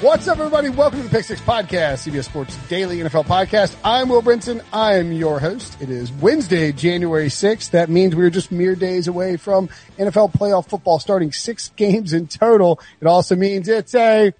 [0.00, 0.68] What's up, everybody?
[0.68, 3.74] Welcome to the Pick Six Podcast, CBS Sports Daily NFL Podcast.
[3.82, 4.62] I'm Will Brinson.
[4.72, 5.76] I am your host.
[5.82, 7.72] It is Wednesday, January 6th.
[7.72, 12.28] That means we're just mere days away from NFL playoff football starting six games in
[12.28, 12.78] total.
[13.00, 14.32] It also means it's a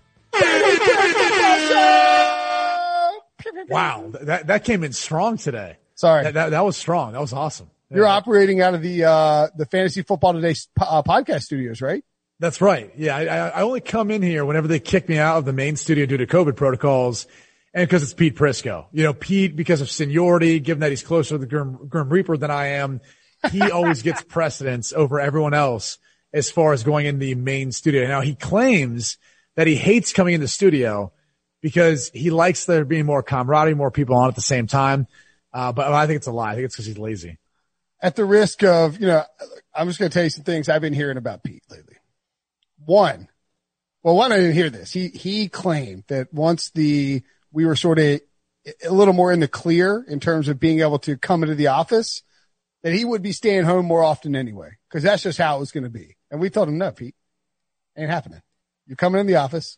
[3.68, 5.76] Wow, that that came in strong today.
[5.96, 7.14] Sorry, that, that, that was strong.
[7.14, 7.68] That was awesome.
[7.90, 8.12] You're yeah.
[8.12, 12.04] operating out of the uh, the Fantasy Football Today uh, podcast studios, right?
[12.40, 12.92] That's right.
[12.96, 15.76] Yeah, I, I only come in here whenever they kick me out of the main
[15.76, 17.26] studio due to COVID protocols,
[17.74, 18.86] and because it's Pete Prisco.
[18.92, 22.36] You know, Pete, because of seniority, given that he's closer to the Grim, Grim Reaper
[22.36, 23.00] than I am,
[23.50, 25.98] he always gets precedence over everyone else
[26.32, 28.06] as far as going in the main studio.
[28.06, 29.18] Now he claims
[29.56, 31.12] that he hates coming in the studio
[31.60, 35.06] because he likes there being more camaraderie, more people on at the same time.
[35.52, 36.52] Uh, but I think it's a lie.
[36.52, 37.38] I think it's because he's lazy.
[38.00, 39.24] At the risk of, you know,
[39.74, 41.96] I'm just going to tell you some things I've been hearing about Pete lately.
[42.88, 43.28] One,
[44.02, 44.90] well, one, I didn't hear this.
[44.90, 47.22] He, he claimed that once the,
[47.52, 48.22] we were sort of
[48.82, 51.66] a little more in the clear in terms of being able to come into the
[51.66, 52.22] office,
[52.82, 55.70] that he would be staying home more often anyway, because that's just how it was
[55.70, 56.16] going to be.
[56.30, 57.14] And we told him, no, Pete,
[57.94, 58.40] ain't happening.
[58.86, 59.76] You're coming in the office.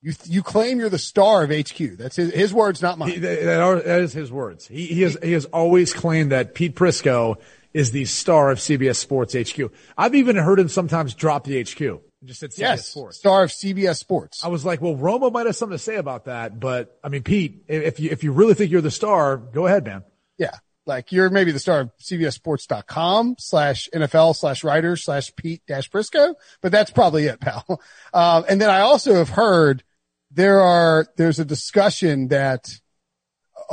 [0.00, 1.98] You, you claim you're the star of HQ.
[1.98, 3.10] That's his, his words, not mine.
[3.10, 4.68] He, that, are, that is his words.
[4.68, 7.40] He, he has, he has always claimed that Pete Prisco
[7.74, 9.72] is the star of CBS Sports HQ.
[9.98, 13.18] I've even heard him sometimes drop the HQ just said CBS yes, Sports.
[13.18, 14.44] Star of CBS Sports.
[14.44, 17.22] I was like, well, Romo might have something to say about that, but I mean,
[17.22, 20.04] Pete, if you if you really think you're the star, go ahead, man.
[20.38, 20.54] Yeah,
[20.86, 26.34] like you're maybe the star of CBSSports.com slash NFL slash writer slash Pete dash Prisco,
[26.60, 27.80] but that's probably it, pal.
[28.14, 29.82] Um, and then I also have heard
[30.30, 32.78] there are there's a discussion that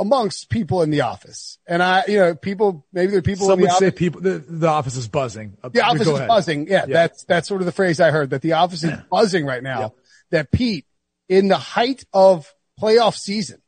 [0.00, 1.58] amongst people in the office.
[1.66, 4.66] And I, you know, people, maybe there are people Some would say people, the, the
[4.66, 5.58] office is buzzing.
[5.72, 6.26] The office is ahead.
[6.26, 6.66] buzzing.
[6.66, 9.44] Yeah, yeah, That's, that's sort of the phrase I heard that the office is buzzing
[9.44, 9.80] right now.
[9.80, 9.88] Yeah.
[10.30, 10.86] That Pete,
[11.28, 13.60] in the height of playoff season,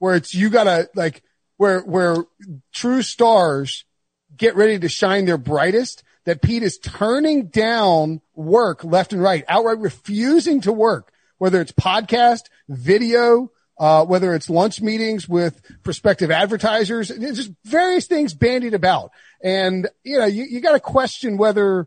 [0.00, 1.22] where it's, you gotta like,
[1.58, 2.24] where, where
[2.72, 3.84] true stars
[4.36, 9.44] get ready to shine their brightest, that Pete is turning down work left and right,
[9.46, 16.30] outright refusing to work, whether it's podcast, video, uh, whether it's lunch meetings with prospective
[16.30, 19.10] advertisers, and just various things bandied about.
[19.42, 21.86] And, you know, you, you got to question whether,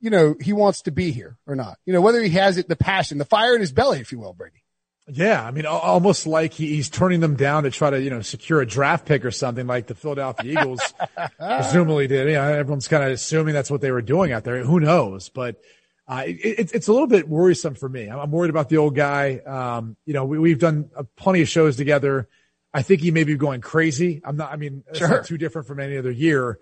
[0.00, 2.68] you know, he wants to be here or not, you know, whether he has it,
[2.68, 4.62] the passion, the fire in his belly, if you will, Brady.
[5.08, 5.44] Yeah.
[5.44, 8.66] I mean, almost like he's turning them down to try to, you know, secure a
[8.66, 10.80] draft pick or something like the Philadelphia Eagles
[11.38, 12.26] presumably did.
[12.26, 14.64] You know, everyone's kind of assuming that's what they were doing out there.
[14.64, 15.28] Who knows?
[15.28, 15.60] But,
[16.08, 18.08] uh, it, it's a little bit worrisome for me.
[18.08, 19.38] I'm worried about the old guy.
[19.38, 22.28] Um, you know, we, have done a plenty of shows together.
[22.72, 24.20] I think he may be going crazy.
[24.24, 25.08] I'm not, I mean, it's sure.
[25.08, 26.58] not too different from any other year,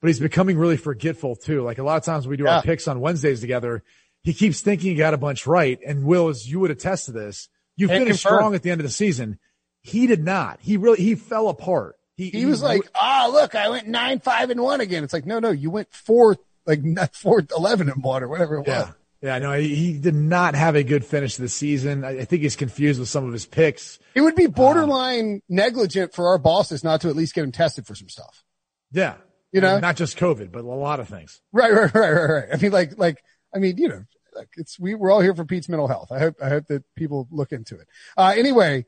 [0.00, 1.62] but he's becoming really forgetful too.
[1.62, 2.56] Like a lot of times we do yeah.
[2.56, 3.84] our picks on Wednesdays together.
[4.24, 5.78] He keeps thinking he got a bunch right.
[5.86, 8.38] And Will, as you would attest to this, you Can't finished confirm.
[8.38, 9.38] strong at the end of the season.
[9.82, 10.58] He did not.
[10.60, 11.94] He really, he fell apart.
[12.16, 15.04] He, he, he was like, oh, look, I went nine, five and one again.
[15.04, 16.36] It's like, no, no, you went four
[16.68, 18.82] like not four eleven and one or whatever it yeah.
[18.82, 18.94] was.
[19.20, 22.04] Yeah, no, he, he, did not have a good finish to the season.
[22.04, 23.98] I, I, think he's confused with some of his picks.
[24.14, 27.50] It would be borderline um, negligent for our bosses not to at least get him
[27.50, 28.44] tested for some stuff.
[28.92, 29.16] Yeah.
[29.50, 31.40] You know, not just COVID, but a lot of things.
[31.52, 32.48] Right, right, right, right, right.
[32.52, 33.20] I mean, like, like,
[33.52, 34.04] I mean, you know,
[34.36, 36.12] like it's, we, we're all here for Pete's mental health.
[36.12, 37.88] I hope, I hope that people look into it.
[38.16, 38.84] Uh, anyway,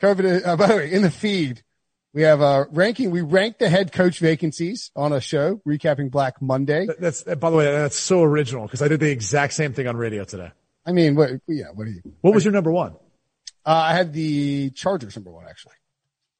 [0.00, 1.64] COVID, uh, by the way, in the feed,
[2.16, 3.10] we have a ranking.
[3.10, 6.86] We rank the head coach vacancies on a show, recapping Black Monday.
[6.98, 9.98] That's by the way, that's so original because I did the exact same thing on
[9.98, 10.50] radio today.
[10.86, 11.30] I mean, what?
[11.46, 12.00] Yeah, what do you?
[12.22, 12.92] What was your number one?
[13.66, 15.74] Uh, I had the Chargers number one actually.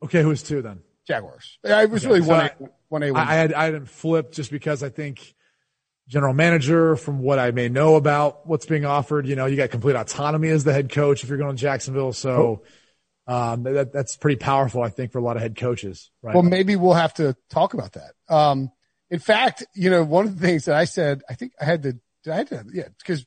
[0.02, 0.80] Okay, who was two then?
[1.06, 1.58] Jaguars.
[1.62, 3.06] I was Okay, really so one I- A, one A.
[3.08, 5.34] I, one I had I had him flipped just because I think
[6.08, 9.70] general manager, from what I may know about what's being offered, you know, you got
[9.70, 12.14] complete autonomy as the head coach if you're going to Jacksonville.
[12.14, 12.62] So
[13.26, 16.10] um, that that's pretty powerful, I think, for a lot of head coaches.
[16.22, 16.34] Right?
[16.34, 18.12] Well, maybe we'll have to talk about that.
[18.28, 18.70] Um,
[19.10, 21.82] in fact, you know, one of the things that I said, I think I had
[21.82, 23.24] the, did I had to, yeah, because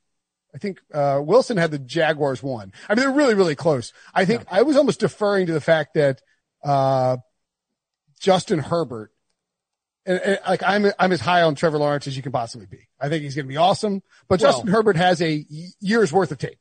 [0.54, 2.74] I think, uh, Wilson had the Jaguars one.
[2.88, 3.94] I mean, they're really, really close.
[4.14, 6.22] I think I was almost deferring to the fact that,
[6.64, 7.18] uh,
[8.20, 9.14] Justin Herbert,
[10.06, 12.90] and, and, like I'm, I'm as high on Trevor Lawrence as you can possibly be.
[13.00, 15.46] I think he's going to be awesome, but Well- Justin Herbert has a
[15.80, 16.60] year's worth of tape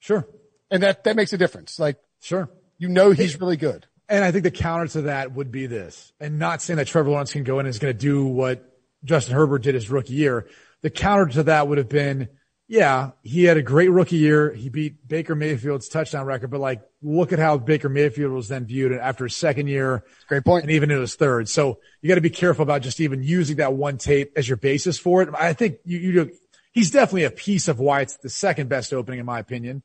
[0.00, 0.26] sure,
[0.70, 1.78] and that, that makes a difference.
[1.78, 2.48] Like, sure.
[2.78, 3.86] You know, he's really good.
[4.08, 7.10] And I think the counter to that would be this, and not saying that Trevor
[7.10, 8.64] Lawrence can go in and is going to do what
[9.04, 10.46] Justin Herbert did his rookie year.
[10.82, 12.28] The counter to that would have been,
[12.68, 14.52] yeah, he had a great rookie year.
[14.52, 18.64] He beat Baker Mayfield's touchdown record, but like, look at how Baker Mayfield was then
[18.64, 20.62] viewed after his second year Great point.
[20.62, 21.48] and even in his third.
[21.48, 24.56] So you got to be careful about just even using that one tape as your
[24.56, 25.30] basis for it.
[25.36, 26.30] I think you, you
[26.72, 29.82] he's definitely a piece of why it's the second best opening in my opinion.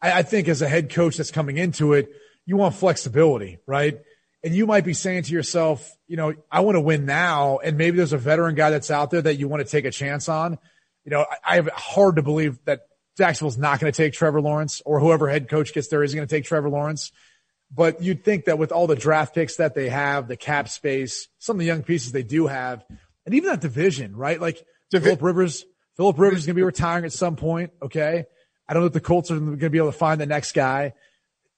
[0.00, 2.10] I, I think as a head coach that's coming into it,
[2.46, 3.98] you want flexibility, right?
[4.42, 7.58] And you might be saying to yourself, you know, I want to win now.
[7.58, 9.90] And maybe there's a veteran guy that's out there that you want to take a
[9.90, 10.58] chance on.
[11.04, 12.82] You know, I, I have hard to believe that
[13.16, 16.26] Jacksonville's not going to take Trevor Lawrence or whoever head coach gets there is going
[16.26, 17.10] to take Trevor Lawrence.
[17.70, 21.28] But you'd think that with all the draft picks that they have, the cap space,
[21.38, 22.84] some of the young pieces they do have,
[23.26, 24.40] and even that division, right?
[24.40, 25.64] Like Divi- Philip Rivers,
[25.96, 27.72] Philip Rivers is going to be retiring at some point.
[27.82, 28.24] Okay.
[28.68, 30.52] I don't know if the Colts are going to be able to find the next
[30.52, 30.92] guy.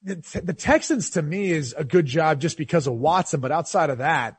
[0.03, 3.91] The, the Texans to me is a good job just because of Watson, but outside
[3.91, 4.39] of that,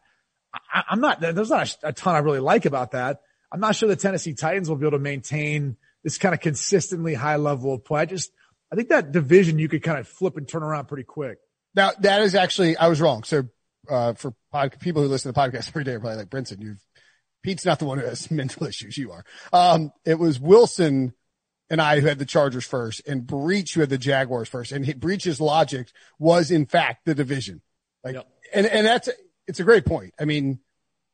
[0.53, 3.21] I, I'm not, there's not a, a ton I really like about that.
[3.51, 7.13] I'm not sure the Tennessee Titans will be able to maintain this kind of consistently
[7.13, 8.01] high level of play.
[8.01, 8.31] I just,
[8.71, 11.37] I think that division you could kind of flip and turn around pretty quick.
[11.75, 13.23] Now that is actually I was wrong.
[13.23, 13.43] So
[13.89, 16.61] uh, for pod, people who listen to the podcast every day are probably like Brinson,
[16.61, 16.83] you've
[17.43, 18.97] Pete's not the one who has mental issues.
[18.97, 19.25] You are.
[19.51, 21.13] Um, it was Wilson
[21.71, 24.71] and I who had the Chargers first, and Breech who had the Jaguars first.
[24.71, 25.87] And Breech's logic
[26.19, 27.61] was in fact the division.
[28.03, 28.27] Like, Yep.
[28.53, 29.09] and and that's
[29.47, 30.13] it's a great point.
[30.19, 30.59] I mean,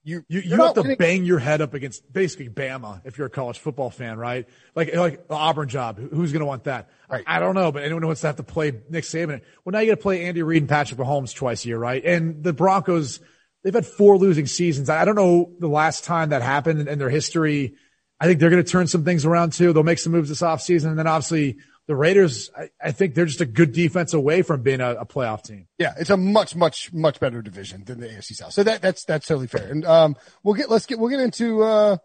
[0.04, 3.28] you You, you have to winning- bang your head up against basically Bama if you're
[3.28, 4.48] a college football fan, right?
[4.74, 5.98] Like, like the Auburn job.
[6.00, 6.90] Who's going to want that?
[7.10, 7.24] Right.
[7.28, 9.42] I don't know, but anyone who wants to have to play Nick Saban.
[9.66, 12.04] Well, now you got to play Andy Reid and Patrick Mahomes twice a year, right?
[12.06, 13.20] And the Broncos,
[13.64, 14.90] they've had four losing seasons.
[14.90, 17.76] I don't know the last time that happened in their history.
[18.20, 19.74] I think they're going to turn some things around too.
[19.74, 20.90] They'll make some moves this offseason.
[20.90, 24.64] And then obviously the Raiders, I, I think they're just a good defense away from
[24.64, 25.68] being a, a playoff team.
[25.78, 28.54] Yeah, it's a much, much, much better division than the AFC South.
[28.54, 29.72] So that, that's, that's totally fair.
[29.72, 31.98] And, um, we'll get, let's get, we'll get into, uh,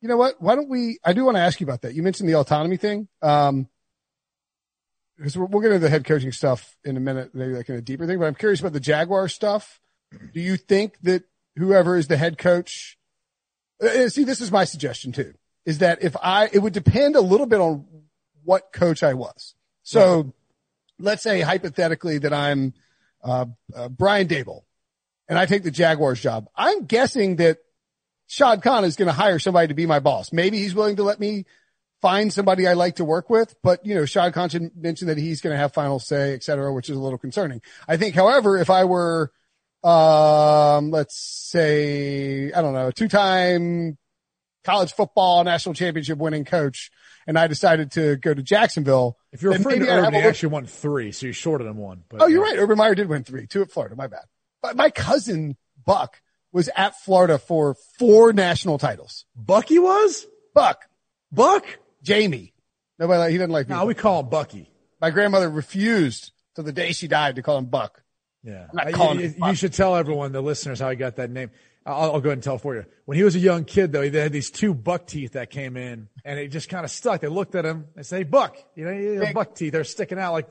[0.00, 0.40] you know what?
[0.40, 1.94] Why don't we, I do want to ask you about that.
[1.94, 3.08] You mentioned the autonomy thing.
[3.22, 3.68] Um,
[5.16, 7.74] because we'll, we'll get into the head coaching stuff in a minute, maybe like in
[7.74, 9.80] a deeper thing, but I'm curious about the Jaguar stuff.
[10.32, 11.24] Do you think that
[11.56, 12.96] whoever is the head coach,
[13.82, 15.34] uh, see, this is my suggestion too,
[15.68, 17.84] is that if I, it would depend a little bit on
[18.42, 19.54] what coach I was.
[19.82, 20.32] So
[20.98, 22.72] let's say hypothetically that I'm,
[23.22, 23.44] uh,
[23.76, 24.62] uh, Brian Daboll
[25.28, 26.48] and I take the Jaguars job.
[26.56, 27.58] I'm guessing that
[28.28, 30.32] Shad Khan is going to hire somebody to be my boss.
[30.32, 31.44] Maybe he's willing to let me
[32.00, 35.42] find somebody I like to work with, but you know, Shad Khan mentioned that he's
[35.42, 37.60] going to have final say, et cetera, which is a little concerning.
[37.86, 39.32] I think, however, if I were,
[39.84, 43.98] um, let's say, I don't know, two time
[44.68, 46.90] college football national championship winning coach,
[47.26, 49.16] and I decided to go to Jacksonville.
[49.32, 52.02] If you're afraid to Urban, he actually won three, so you shorted him one.
[52.08, 52.58] But Oh, you're right.
[52.58, 53.96] Urban Meyer did win three, two at Florida.
[53.96, 54.24] My bad.
[54.62, 56.20] But my cousin Buck
[56.52, 59.24] was at Florida for four national titles.
[59.36, 60.26] Bucky was?
[60.54, 60.82] Buck,
[61.32, 61.64] Buck?
[62.02, 62.52] Jamie.
[62.98, 63.74] Nobody, like, he doesn't like me.
[63.76, 64.70] No, we call him Bucky.
[65.00, 68.02] my grandmother refused to the day she died to call him Buck.
[68.42, 68.66] Yeah.
[68.70, 71.30] I'm not Uh, you, him you should tell everyone, the listeners, how he got that
[71.30, 71.50] name.
[71.88, 72.84] I'll, I'll go ahead and tell for you.
[73.06, 75.76] When he was a young kid, though, he had these two buck teeth that came
[75.76, 77.20] in, and it just kind of stuck.
[77.22, 79.72] They looked at him and say, "Buck," you know, Big- buck teeth.
[79.72, 80.48] They're sticking out like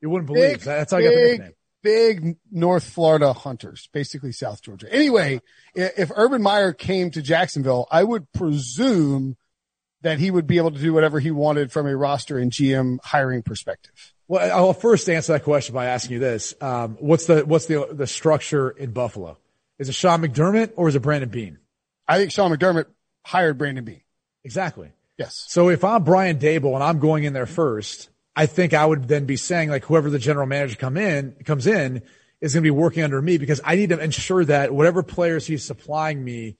[0.00, 0.42] you wouldn't believe.
[0.42, 1.52] Big, That's how I got the nickname.
[1.82, 4.92] big North Florida hunters, basically South Georgia.
[4.92, 5.40] Anyway,
[5.74, 9.36] if Urban Meyer came to Jacksonville, I would presume
[10.02, 12.98] that he would be able to do whatever he wanted from a roster and GM
[13.02, 14.14] hiring perspective.
[14.28, 17.88] Well, I'll first answer that question by asking you this: um, What's the what's the
[17.92, 19.38] the structure in Buffalo?
[19.78, 21.58] Is it Sean McDermott or is it Brandon Beane?
[22.06, 22.86] I think Sean McDermott
[23.24, 24.02] hired Brandon Beane.
[24.44, 24.92] Exactly.
[25.18, 25.44] Yes.
[25.48, 29.08] So if I'm Brian Daboll and I'm going in there first, I think I would
[29.08, 32.02] then be saying like whoever the general manager come in comes in
[32.40, 35.46] is going to be working under me because I need to ensure that whatever players
[35.46, 36.56] he's supplying me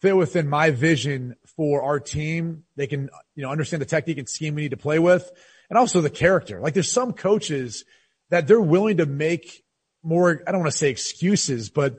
[0.00, 2.64] fit within my vision for our team.
[2.76, 5.30] They can, you know, understand the technique and scheme we need to play with.
[5.68, 6.60] and also the character.
[6.60, 7.84] Like there's some coaches
[8.30, 9.64] that they're willing to make
[10.02, 11.98] more, I don't want to say excuses, but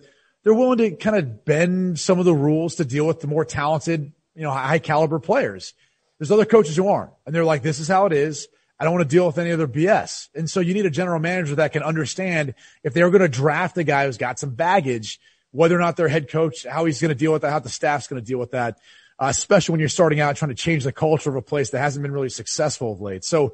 [0.50, 3.46] they're willing to kind of bend some of the rules to deal with the more
[3.46, 5.76] talented, you know, high caliber players.
[6.18, 7.12] There's other coaches who aren't.
[7.28, 8.48] And they're like, this is how it is.
[8.80, 10.30] I don't want to deal with any other BS.
[10.34, 13.78] And so you need a general manager that can understand if they're going to draft
[13.78, 15.20] a guy who's got some baggage,
[15.52, 17.70] whether or not their head coach, how he's going to deal with that, how the
[17.70, 18.80] staff's going to deal with that,
[19.20, 21.80] uh, especially when you're starting out trying to change the culture of a place that
[21.80, 23.24] hasn't been really successful of late.
[23.24, 23.54] So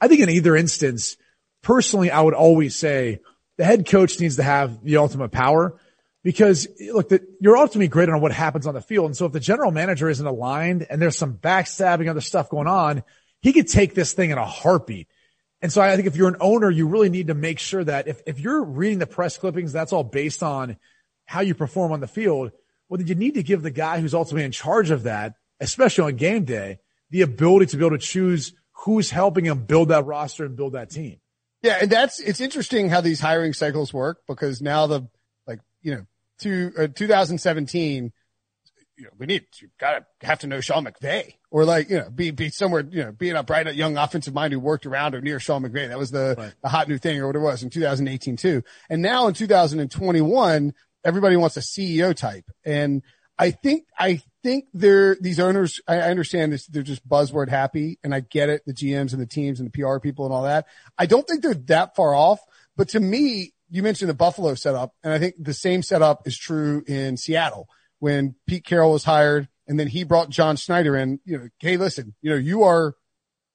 [0.00, 1.16] I think in either instance,
[1.60, 3.18] personally, I would always say
[3.56, 5.80] the head coach needs to have the ultimate power
[6.26, 9.06] because look, the, you're ultimately graded on what happens on the field.
[9.06, 12.66] And so if the general manager isn't aligned and there's some backstabbing, other stuff going
[12.66, 13.04] on,
[13.42, 15.06] he could take this thing in a heartbeat.
[15.62, 18.08] And so I think if you're an owner, you really need to make sure that
[18.08, 20.78] if, if you're reading the press clippings, that's all based on
[21.26, 22.50] how you perform on the field.
[22.88, 26.10] Well, then you need to give the guy who's ultimately in charge of that, especially
[26.10, 26.80] on game day,
[27.10, 30.72] the ability to be able to choose who's helping him build that roster and build
[30.72, 31.20] that team.
[31.62, 31.78] Yeah.
[31.82, 35.08] And that's, it's interesting how these hiring cycles work because now the,
[35.46, 36.06] like, you know,
[36.40, 38.12] to uh, 2017,
[38.96, 42.10] you know, we need, you gotta have to know Sean McVay or like, you know,
[42.10, 45.20] be, be somewhere, you know, being a bright young offensive mind who worked around or
[45.20, 45.88] near Sean McVay.
[45.88, 46.54] That was the, right.
[46.62, 48.62] the hot new thing or what it was in 2018 too.
[48.88, 50.74] And now in 2021,
[51.04, 52.44] everybody wants a CEO type.
[52.64, 53.02] And
[53.38, 57.98] I think, I think they're, these owners, I, I understand this, they're just buzzword happy
[58.02, 58.62] and I get it.
[58.66, 60.66] The GMs and the teams and the PR people and all that.
[60.96, 62.40] I don't think they're that far off,
[62.76, 66.36] but to me, you mentioned the Buffalo setup and I think the same setup is
[66.36, 67.68] true in Seattle
[67.98, 71.76] when Pete Carroll was hired and then he brought John Schneider in, you know, Hey,
[71.76, 72.94] listen, you know, you are,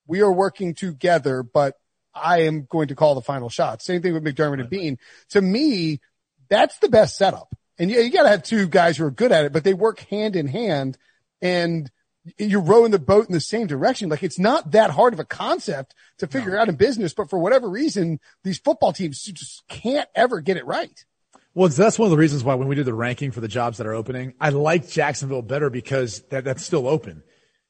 [0.07, 1.75] we are working together, but
[2.13, 3.81] I am going to call the final shot.
[3.81, 4.97] Same thing with McDermott and Beane.
[5.29, 6.01] To me,
[6.49, 7.53] that's the best setup.
[7.79, 9.73] And yeah, you got to have two guys who are good at it, but they
[9.73, 10.97] work hand in hand
[11.41, 11.89] and
[12.37, 14.09] you're rowing the boat in the same direction.
[14.09, 16.59] Like it's not that hard of a concept to figure no.
[16.59, 20.65] out in business, but for whatever reason, these football teams just can't ever get it
[20.65, 21.05] right.
[21.53, 23.79] Well, that's one of the reasons why when we did the ranking for the jobs
[23.79, 27.23] that are opening, I like Jacksonville better because that, that's still open.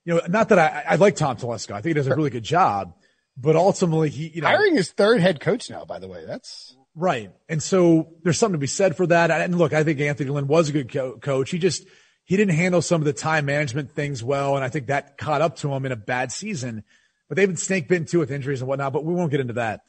[0.05, 1.71] You know, not that I, I like Tom Telesco.
[1.71, 2.93] I think he does a really good job,
[3.37, 6.75] but ultimately he, you know, hiring his third head coach now, by the way, that's
[6.95, 7.31] right.
[7.49, 9.31] And so there's something to be said for that.
[9.31, 11.49] And look, I think Anthony Lynn was a good co- coach.
[11.49, 11.85] He just,
[12.23, 14.55] he didn't handle some of the time management things well.
[14.55, 16.83] And I think that caught up to him in a bad season,
[17.27, 19.53] but they've been snake bitten too with injuries and whatnot, but we won't get into
[19.53, 19.81] that.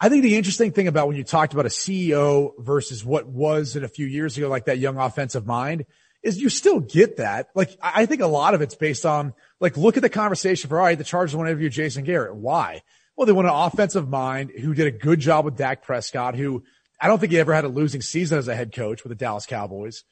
[0.00, 3.76] I think the interesting thing about when you talked about a CEO versus what was
[3.76, 5.86] in a few years ago, like that young offensive mind
[6.22, 7.48] is you still get that.
[7.54, 10.78] Like I think a lot of it's based on like, look at the conversation for,
[10.78, 12.34] all right, the Chargers want to interview Jason Garrett.
[12.34, 12.82] Why?
[13.16, 16.64] Well, they want an offensive mind who did a good job with Dak Prescott, who
[17.00, 19.16] I don't think he ever had a losing season as a head coach with the
[19.16, 20.04] Dallas Cowboys.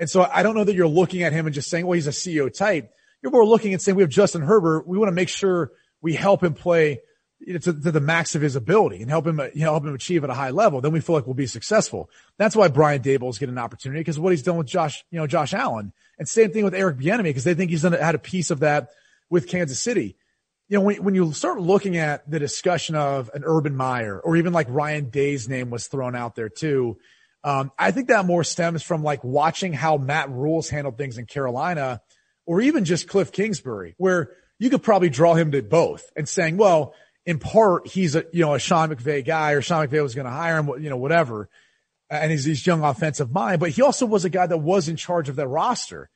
[0.00, 2.06] And so I don't know that you're looking at him and just saying, well, he's
[2.06, 2.90] a CEO type.
[3.22, 4.88] You're more looking and saying, we have Justin Herbert.
[4.88, 7.00] We want to make sure we help him play
[7.46, 10.24] to, to, the max of his ability and help him, you know, help him achieve
[10.24, 12.10] at a high level, then we feel like we'll be successful.
[12.38, 15.18] That's why Brian Daboll is getting an opportunity because what he's done with Josh, you
[15.18, 18.14] know, Josh Allen and same thing with Eric Bieniemy because they think he's done, had
[18.14, 18.90] a piece of that
[19.30, 20.16] with Kansas City.
[20.68, 24.36] You know, when, when you start looking at the discussion of an Urban Meyer or
[24.36, 26.98] even like Ryan Day's name was thrown out there too.
[27.42, 31.26] Um, I think that more stems from like watching how Matt Rhule's handled things in
[31.26, 32.00] Carolina
[32.46, 36.56] or even just Cliff Kingsbury, where you could probably draw him to both and saying,
[36.58, 36.94] well,
[37.24, 40.26] in part, he's a, you know, a Sean McVay guy or Sean McVay was going
[40.26, 41.48] to hire him, you know, whatever.
[42.10, 44.96] And he's this young offensive mind, but he also was a guy that was in
[44.96, 46.10] charge of that roster.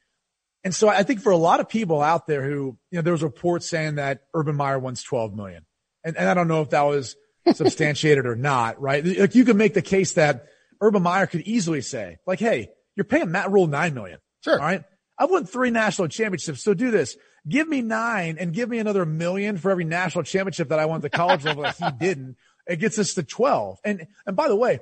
[0.64, 3.12] And so I think for a lot of people out there who, you know, there
[3.12, 5.64] was reports saying that Urban Meyer wants 12 million.
[6.02, 7.16] And, and I don't know if that was
[7.52, 9.04] substantiated or not, right?
[9.04, 10.46] Like you could make the case that
[10.80, 14.18] Urban Meyer could easily say, like, hey, you're paying Matt Rhule 9 million.
[14.42, 14.58] Sure.
[14.58, 14.84] All right.
[15.18, 16.62] I've won three national championships.
[16.62, 17.16] So do this.
[17.48, 20.96] Give me nine and give me another million for every national championship that I won
[20.96, 22.36] at the college level that he didn't.
[22.66, 23.78] It gets us to 12.
[23.84, 24.80] And, and by the way,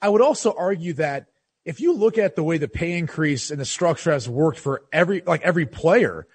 [0.00, 1.26] I would also argue that
[1.64, 4.82] if you look at the way the pay increase and the structure has worked for
[4.92, 6.26] every, like every player,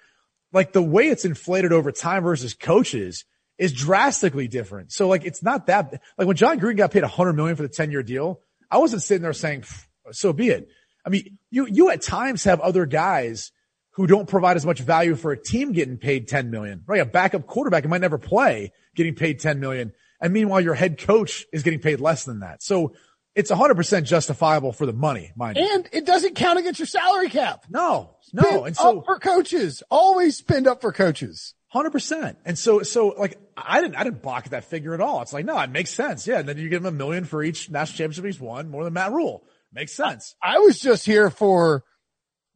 [0.52, 3.24] like the way it's inflated over time versus coaches
[3.56, 4.92] is drastically different.
[4.92, 7.62] So like, it's not that, like when Jon Gruden got paid a hundred million for
[7.62, 8.40] the 10 year deal,
[8.70, 9.64] I wasn't sitting there saying,
[10.12, 10.68] so be it.
[11.04, 13.52] I mean, you, you at times have other guys
[13.92, 17.00] who don't provide as much value for a team getting paid 10 million, right?
[17.00, 19.92] A backup quarterback who might never play getting paid 10 million.
[20.20, 22.62] And meanwhile, your head coach is getting paid less than that.
[22.62, 22.94] So
[23.34, 25.68] it's 100% justifiable for the money, mind you.
[25.72, 27.64] And it doesn't count against your salary cap.
[27.68, 28.42] No, no.
[28.42, 31.54] Spend and so for coaches, always spend up for coaches.
[31.70, 32.36] Hundred percent.
[32.44, 35.22] And so, so like, I didn't, I didn't balk at that figure at all.
[35.22, 36.26] It's like, no, it makes sense.
[36.26, 36.40] Yeah.
[36.40, 38.92] And then you give him a million for each national championship he's won, more than
[38.92, 39.44] Matt Rhule.
[39.72, 40.34] Makes sense.
[40.42, 41.84] I, I was just here for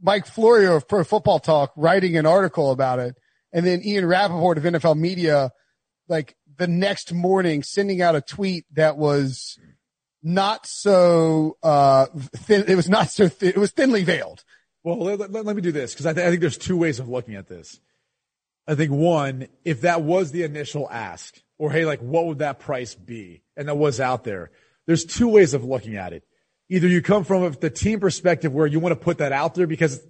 [0.02, 3.14] Mike Florio of Pro Football Talk writing an article about it.
[3.52, 5.52] And then Ian Rapoport of NFL Media,
[6.09, 9.59] like the next morning sending out a tweet that was
[10.23, 14.42] not so uh thin it was not so thin it was thinly veiled
[14.83, 16.99] well let, let, let me do this because I, th- I think there's two ways
[16.99, 17.78] of looking at this
[18.66, 22.59] i think one if that was the initial ask or hey like what would that
[22.59, 24.50] price be and that was out there
[24.87, 26.25] there's two ways of looking at it
[26.68, 29.66] either you come from the team perspective where you want to put that out there
[29.66, 30.04] because it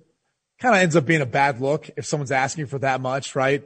[0.61, 3.65] kind of ends up being a bad look if someone's asking for that much right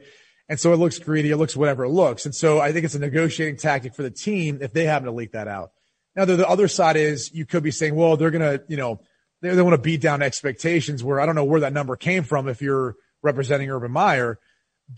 [0.49, 1.31] and so it looks greedy.
[1.31, 2.25] It looks whatever it looks.
[2.25, 5.13] And so I think it's a negotiating tactic for the team if they happen to
[5.13, 5.73] leak that out.
[6.17, 8.77] Now the, the other side is you could be saying, well, they're going to, you
[8.77, 9.01] know,
[9.43, 12.25] they, they want to beat down expectations where I don't know where that number came
[12.25, 14.39] from if you're representing Urban Meyer.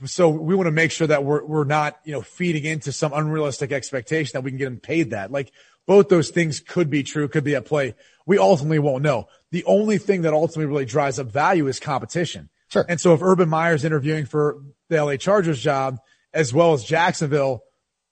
[0.05, 3.13] So we want to make sure that we're, we're not, you know, feeding into some
[3.13, 5.33] unrealistic expectation that we can get them paid that.
[5.33, 5.53] Like
[5.87, 7.95] both those things could be true, could be at play.
[8.27, 9.27] We ultimately won't know.
[9.51, 12.49] The only thing that ultimately really drives up value is competition.
[12.69, 12.85] Sure.
[12.89, 15.99] And so if Urban Meyer's interviewing for the LA Chargers job
[16.33, 17.65] as well as Jacksonville,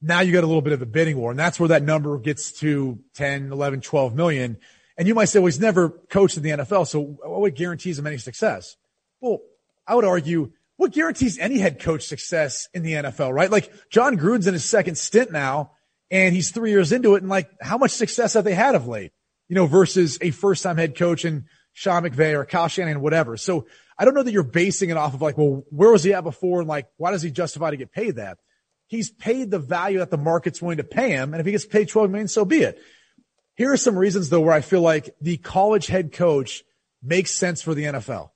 [0.03, 1.31] now you got a little bit of a bidding war.
[1.31, 4.59] And that's where that number gets to 10, 11, 12 million.
[4.97, 6.89] And you might say, well, he's never coached in the NFL.
[6.89, 8.77] So what guarantees him any success?
[9.21, 9.39] Well,
[9.87, 13.51] I would argue what guarantees any head coach success in the NFL, right?
[13.51, 15.73] Like Jon Gruden's in his second stint now
[16.09, 17.23] and he's three years into it.
[17.23, 19.11] And like how much success have they had of late,
[19.49, 23.37] you know, versus a first time head coach and Sean McVay or Kyle Shanahan, whatever.
[23.37, 23.67] So
[23.99, 26.23] I don't know that you're basing it off of like, well, where was he at
[26.23, 26.61] before?
[26.61, 28.39] And like, why does he justify to get paid that?
[28.87, 31.35] He's paid the value that the market's willing to pay him.
[31.35, 32.81] And if he gets paid 12 million, so be it.
[33.57, 36.63] Here are some reasons though where I feel like the college head coach
[37.03, 38.31] makes sense for the NFL.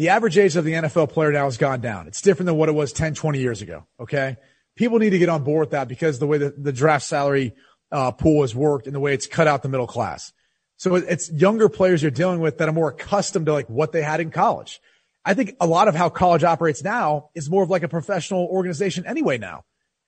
[0.00, 2.06] The average age of the NFL player now has gone down.
[2.06, 3.84] It's different than what it was 10, 20 years ago.
[4.00, 4.38] Okay.
[4.74, 7.52] People need to get on board with that because the way the, the draft salary
[7.92, 10.32] uh, pool has worked and the way it's cut out the middle class.
[10.78, 14.00] So it's younger players you're dealing with that are more accustomed to like what they
[14.00, 14.80] had in college.
[15.22, 18.46] I think a lot of how college operates now is more of like a professional
[18.46, 19.66] organization anyway now.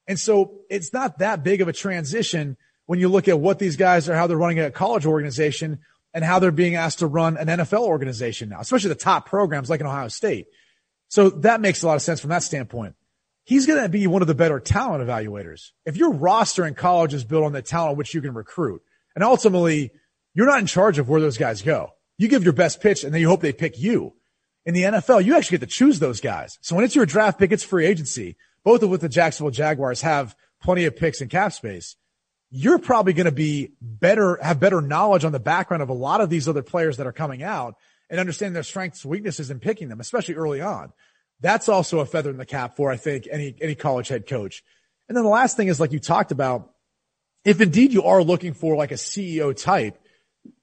[0.08, 2.56] And so it's not that big of a transition
[2.86, 5.80] when you look at what these guys are, how they're running a college organization
[6.14, 9.70] and how they're being asked to run an NFL organization now, especially the top programs
[9.70, 10.46] like in Ohio State.
[11.08, 12.94] So that makes a lot of sense from that standpoint.
[13.44, 15.70] He's going to be one of the better talent evaluators.
[15.84, 18.82] If your roster in college is built on the talent which you can recruit,
[19.14, 19.90] and ultimately
[20.34, 21.90] you're not in charge of where those guys go.
[22.18, 24.14] You give your best pitch and then you hope they pick you.
[24.64, 26.58] In the NFL, you actually get to choose those guys.
[26.62, 28.36] So when it's your draft pick, it's free agency.
[28.64, 31.96] Both of which the Jacksonville Jaguars have plenty of picks and cap space.
[32.54, 36.20] You're probably going to be better, have better knowledge on the background of a lot
[36.20, 37.76] of these other players that are coming out
[38.10, 40.92] and understand their strengths, weaknesses and picking them, especially early on.
[41.40, 44.62] That's also a feather in the cap for, I think, any, any college head coach.
[45.08, 46.70] And then the last thing is like you talked about,
[47.44, 49.98] if indeed you are looking for like a CEO type,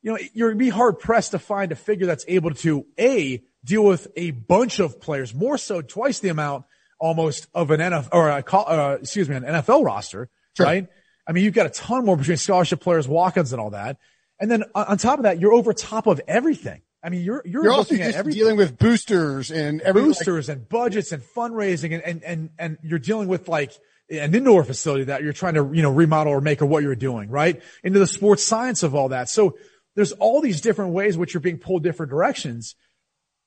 [0.02, 3.43] you know, you're gonna be hard pressed to find a figure that's able to a
[3.65, 6.65] deal with a bunch of players, more so twice the amount
[6.99, 10.65] almost of an NFL or a, uh, excuse me, an NFL roster, sure.
[10.65, 10.88] right?
[11.29, 13.97] I mean, you've got a ton more between scholarship players, walk-ons, and all that.
[14.39, 16.81] And then on top of that, you're over top of everything.
[17.03, 18.39] I mean, you're you're, you're also just everything.
[18.39, 22.77] dealing with boosters and every, boosters like, and budgets and fundraising and, and and and
[22.81, 23.71] you're dealing with like
[24.09, 26.95] an indoor facility that you're trying to you know remodel or make or what you're
[26.95, 29.29] doing right into the sports science of all that.
[29.29, 29.55] So
[29.95, 32.75] there's all these different ways which you're being pulled different directions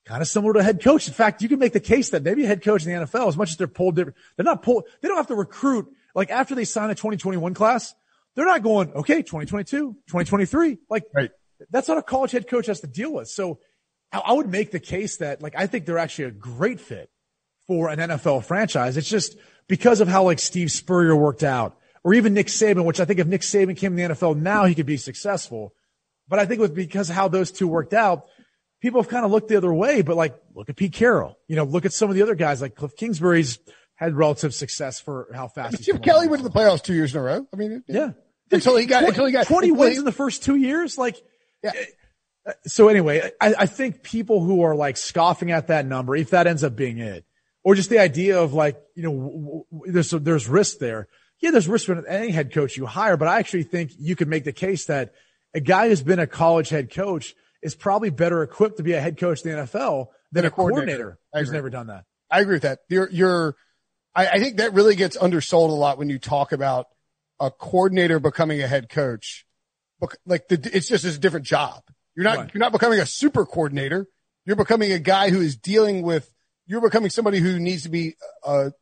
[0.04, 1.06] kind of similar to a head coach.
[1.06, 3.28] In fact, you can make the case that maybe a head coach in the NFL,
[3.28, 6.30] as much as they're pulled different, they're not pulled, they don't have to recruit, like
[6.30, 7.94] after they sign a 2021 class,
[8.34, 10.78] they're not going, okay, 2022, 2023.
[10.88, 11.30] Like right.
[11.70, 13.28] that's not a college head coach has to deal with.
[13.28, 13.60] So
[14.12, 17.10] I would make the case that like, I think they're actually a great fit
[17.66, 18.96] for an NFL franchise.
[18.96, 19.36] It's just
[19.68, 23.20] because of how like Steve Spurrier worked out or even Nick Saban, which I think
[23.20, 25.72] if Nick Saban came to the NFL now, he could be successful.
[26.28, 28.26] But I think it was because of how those two worked out
[28.82, 31.38] people have kind of looked the other way, but like, look at Pete Carroll.
[31.46, 33.58] You know, look at some of the other guys like Cliff Kingsbury's
[34.02, 35.82] had relative success for how fast.
[35.82, 37.46] Chip Kelly went to the playoffs two years in a row.
[37.52, 38.12] I mean, yeah.
[38.50, 40.98] Until he got, 20, until he got 20 wins in the first two years.
[40.98, 41.16] Like,
[41.62, 41.72] yeah.
[42.44, 46.30] Uh, so anyway, I, I think people who are like scoffing at that number, if
[46.30, 47.24] that ends up being it,
[47.62, 51.08] or just the idea of like, you know, there's, there's risk there.
[51.40, 54.28] Yeah, there's risk for any head coach you hire, but I actually think you could
[54.28, 55.14] make the case that
[55.54, 59.00] a guy who's been a college head coach is probably better equipped to be a
[59.00, 62.04] head coach in the NFL than a, a coordinator, coordinator who's never done that.
[62.30, 62.80] I agree with that.
[62.88, 63.56] You're, you're,
[64.14, 66.86] I, I think that really gets undersold a lot when you talk about
[67.40, 69.46] a coordinator becoming a head coach.
[70.26, 71.82] Like the, it's just a different job.
[72.14, 72.50] You're not, right.
[72.52, 74.06] you're not becoming a super coordinator.
[74.44, 76.32] You're becoming a guy who is dealing with,
[76.66, 78.72] you're becoming somebody who needs to be a,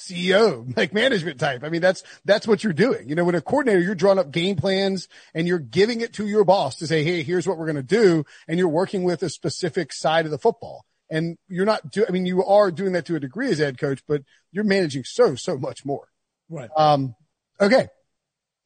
[0.00, 1.62] CEO, like management type.
[1.62, 3.08] I mean, that's, that's what you're doing.
[3.08, 6.26] You know, when a coordinator, you're drawing up game plans and you're giving it to
[6.26, 8.24] your boss to say, Hey, here's what we're going to do.
[8.48, 10.86] And you're working with a specific side of the football.
[11.10, 13.78] And you're not do, I mean, you are doing that to a degree as head
[13.78, 16.06] coach, but you're managing so, so much more.
[16.48, 16.70] Right.
[16.76, 17.14] Um,
[17.60, 17.88] okay.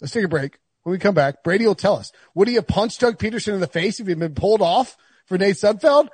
[0.00, 0.58] Let's take a break.
[0.82, 3.60] When we come back, Brady will tell us, would he have punched Doug Pederson in
[3.60, 6.08] the face if he'd been pulled off for Nate Sudfeld?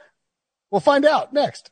[0.71, 1.71] We'll find out next.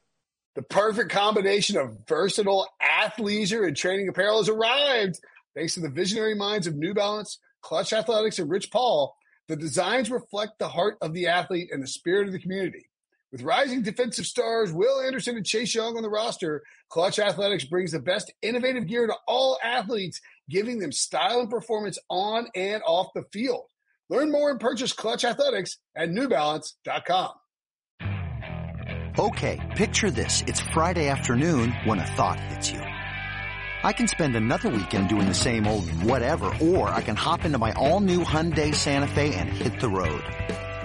[0.57, 5.21] The perfect combination of versatile athleisure and training apparel has arrived.
[5.55, 9.16] Thanks to the visionary minds of New Balance, Clutch Athletics, and Rich Paul,
[9.47, 12.88] the designs reflect the heart of the athlete and the spirit of the community.
[13.31, 17.93] With rising defensive stars Will Anderson and Chase Young on the roster, Clutch Athletics brings
[17.93, 23.09] the best innovative gear to all athletes, giving them style and performance on and off
[23.14, 23.67] the field.
[24.09, 27.33] Learn more and purchase Clutch Athletics at newbalance.com.
[29.19, 30.43] Okay, picture this.
[30.47, 32.81] It's Friday afternoon when a thought hits you.
[32.81, 37.59] I can spend another weekend doing the same old whatever, or I can hop into
[37.59, 40.25] my all new Hyundai Santa Fe and hit the road.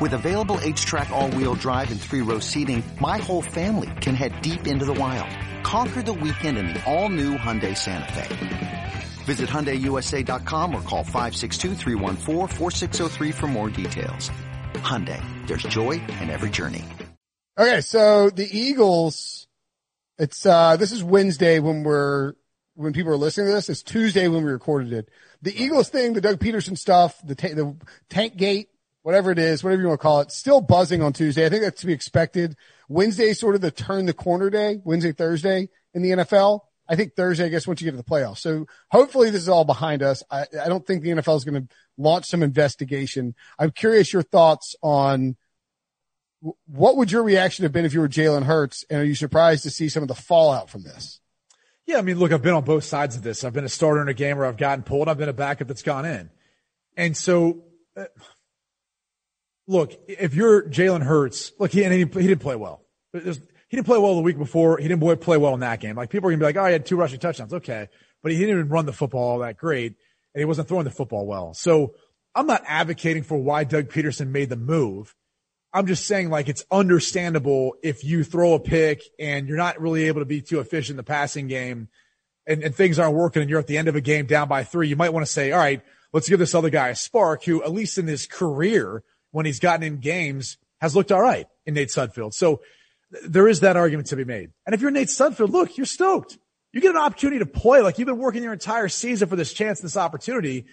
[0.01, 4.86] With available H-Track all-wheel drive and three-row seating, my whole family can head deep into
[4.86, 5.29] the wild.
[5.63, 8.93] Conquer the weekend in the all-new Hyundai Santa Fe.
[9.25, 11.75] Visit HyundaiUSA.com or call 562
[13.32, 14.29] for more details.
[14.73, 16.84] Hyundai, there's joy in every journey.
[17.58, 19.47] Okay, so the Eagles,
[20.17, 22.34] it's, uh, this is Wednesday when we're,
[22.73, 23.69] when people are listening to this.
[23.69, 25.10] It's Tuesday when we recorded it.
[25.43, 27.75] The Eagles thing, the Doug Pederson stuff, the, ta- the
[28.10, 28.69] tank gate,
[29.03, 31.45] whatever it is, whatever you want to call it, still buzzing on Tuesday.
[31.45, 32.55] I think that's to be expected.
[32.89, 36.61] Wednesday sort of the turn the corner day, Wednesday, Thursday in the NFL.
[36.89, 38.39] I think Thursday, I guess, once you get to the playoffs.
[38.39, 40.23] So hopefully this is all behind us.
[40.29, 43.35] I, I don't think the NFL is going to launch some investigation.
[43.57, 45.37] I'm curious your thoughts on
[46.65, 48.83] what would your reaction have been if you were Jalen Hurts?
[48.89, 51.21] And are you surprised to see some of the fallout from this?
[51.85, 53.43] Yeah, I mean, look, I've been on both sides of this.
[53.43, 55.09] I've been a starter in a game where I've gotten pulled.
[55.09, 56.29] I've been a backup that's gone in.
[56.95, 57.63] And so,
[57.97, 58.05] uh,
[59.67, 62.86] look, if you're Jalen Hurts, look, he, and he, he didn't play well.
[63.13, 64.78] There's, he didn't play well the week before.
[64.78, 65.95] He didn't play well in that game.
[65.95, 67.54] Like people are gonna be like, oh, he had two rushing touchdowns.
[67.54, 67.89] Okay.
[68.21, 69.95] But he didn't even run the football all that great
[70.34, 71.54] and he wasn't throwing the football well.
[71.54, 71.93] So
[72.36, 75.15] I'm not advocating for why Doug Pederson made the move.
[75.73, 80.04] I'm just saying like it's understandable if you throw a pick and you're not really
[80.04, 81.89] able to be too efficient in the passing game
[82.45, 84.63] and, and things aren't working and you're at the end of a game down by
[84.63, 84.88] three.
[84.88, 87.63] You might want to say, all right, let's give this other guy a spark who
[87.63, 91.74] at least in his career, when he's gotten in games has looked all right in
[91.74, 92.34] Nate Sudfeld.
[92.34, 92.62] So
[93.26, 94.52] there is that argument to be made.
[94.65, 96.38] And if you're Nate Sudfeld, look, you're stoked.
[96.72, 99.52] You get an opportunity to play like you've been working your entire season for this
[99.52, 100.65] chance, this opportunity.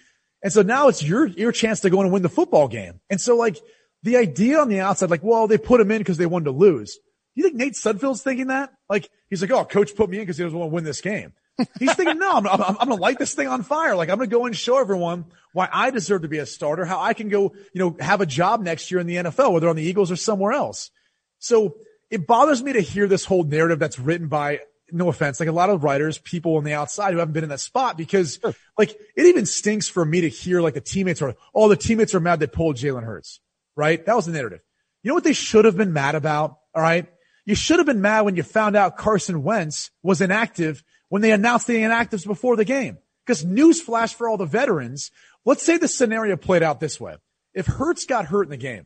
[0.43, 2.99] And so now it's your, your chance to go and win the football game.
[3.09, 3.57] And so like
[4.03, 6.51] the idea on the outside, like, well, they put him in because they wanted to
[6.51, 6.97] lose.
[7.35, 8.71] You think Nate Sudfeld's thinking that?
[8.89, 11.01] Like, he's like, oh, coach put me in because he doesn't want to win this
[11.01, 11.33] game.
[11.79, 13.95] He's thinking, no, I'm, I'm, I'm going to light this thing on fire.
[13.95, 16.85] Like, I'm going to go and show everyone why I deserve to be a starter,
[16.85, 19.69] how I can go, you know, have a job next year in the NFL, whether
[19.69, 20.91] on the Eagles or somewhere else.
[21.39, 21.75] So
[22.09, 24.61] it bothers me to hear this whole narrative that's written by
[24.91, 27.49] no offense, like a lot of writers, people on the outside who haven't been in
[27.49, 28.53] that spot because sure.
[28.77, 32.13] like it even stinks for me to hear like the teammates are, oh, the teammates
[32.13, 33.39] are mad that pulled Jalen Hurts,
[33.75, 34.05] right?
[34.05, 34.59] That was the narrative.
[35.03, 36.57] You know what they should have been mad about?
[36.75, 37.07] All right.
[37.45, 41.33] You should have been mad when you found out Carson Wentz was inactive when they
[41.33, 42.97] announced the inactives before the game.
[43.25, 45.11] Because newsflash for all the veterans,
[45.43, 47.17] let's say the scenario played out this way.
[47.53, 48.85] If Hurts got hurt in the game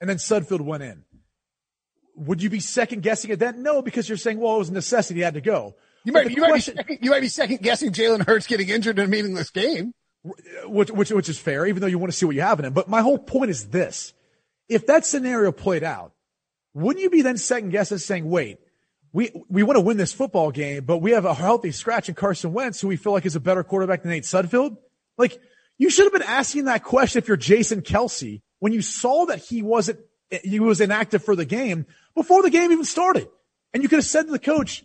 [0.00, 1.04] and then Sudfeld went in,
[2.16, 3.62] would you be second guessing it then?
[3.62, 5.20] No, because you're saying, well, it was a necessity.
[5.20, 5.76] He had to go.
[6.02, 8.68] You might, you, question, might be second, you might be second guessing Jalen Hurts getting
[8.68, 9.92] injured in a meaningless game.
[10.64, 12.64] Which, which, which is fair, even though you want to see what you have in
[12.64, 12.72] him.
[12.72, 14.12] But my whole point is this.
[14.68, 16.12] If that scenario played out,
[16.74, 18.58] wouldn't you be then second guessing saying, wait,
[19.12, 22.14] we, we want to win this football game, but we have a healthy scratch in
[22.14, 24.76] Carson Wentz, who we feel like is a better quarterback than Nate Sudfeld?
[25.18, 25.40] Like,
[25.78, 29.38] you should have been asking that question if you're Jason Kelce when you saw that
[29.38, 29.98] he wasn't,
[30.44, 33.28] he was inactive for the game before the game even started.
[33.72, 34.84] And you could have said to the coach,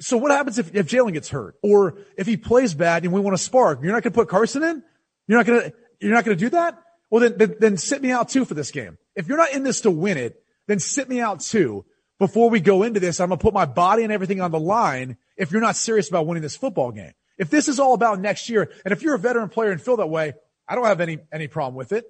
[0.00, 3.20] so what happens if, if Jalen gets hurt or if he plays bad and we
[3.20, 3.80] want to spark?
[3.82, 4.82] You're not going to put Carson in?
[5.28, 6.82] You're not going to, you're not going to do that?
[7.10, 8.98] Well, then, then, then sit me out too for this game.
[9.14, 11.84] If you're not in this to win it, then sit me out too.
[12.22, 14.60] Before we go into this, I'm going to put my body and everything on the
[14.60, 17.10] line if you're not serious about winning this football game.
[17.36, 19.96] If this is all about next year, and if you're a veteran player and feel
[19.96, 20.34] that way,
[20.68, 22.04] I don't have any, any problem with it.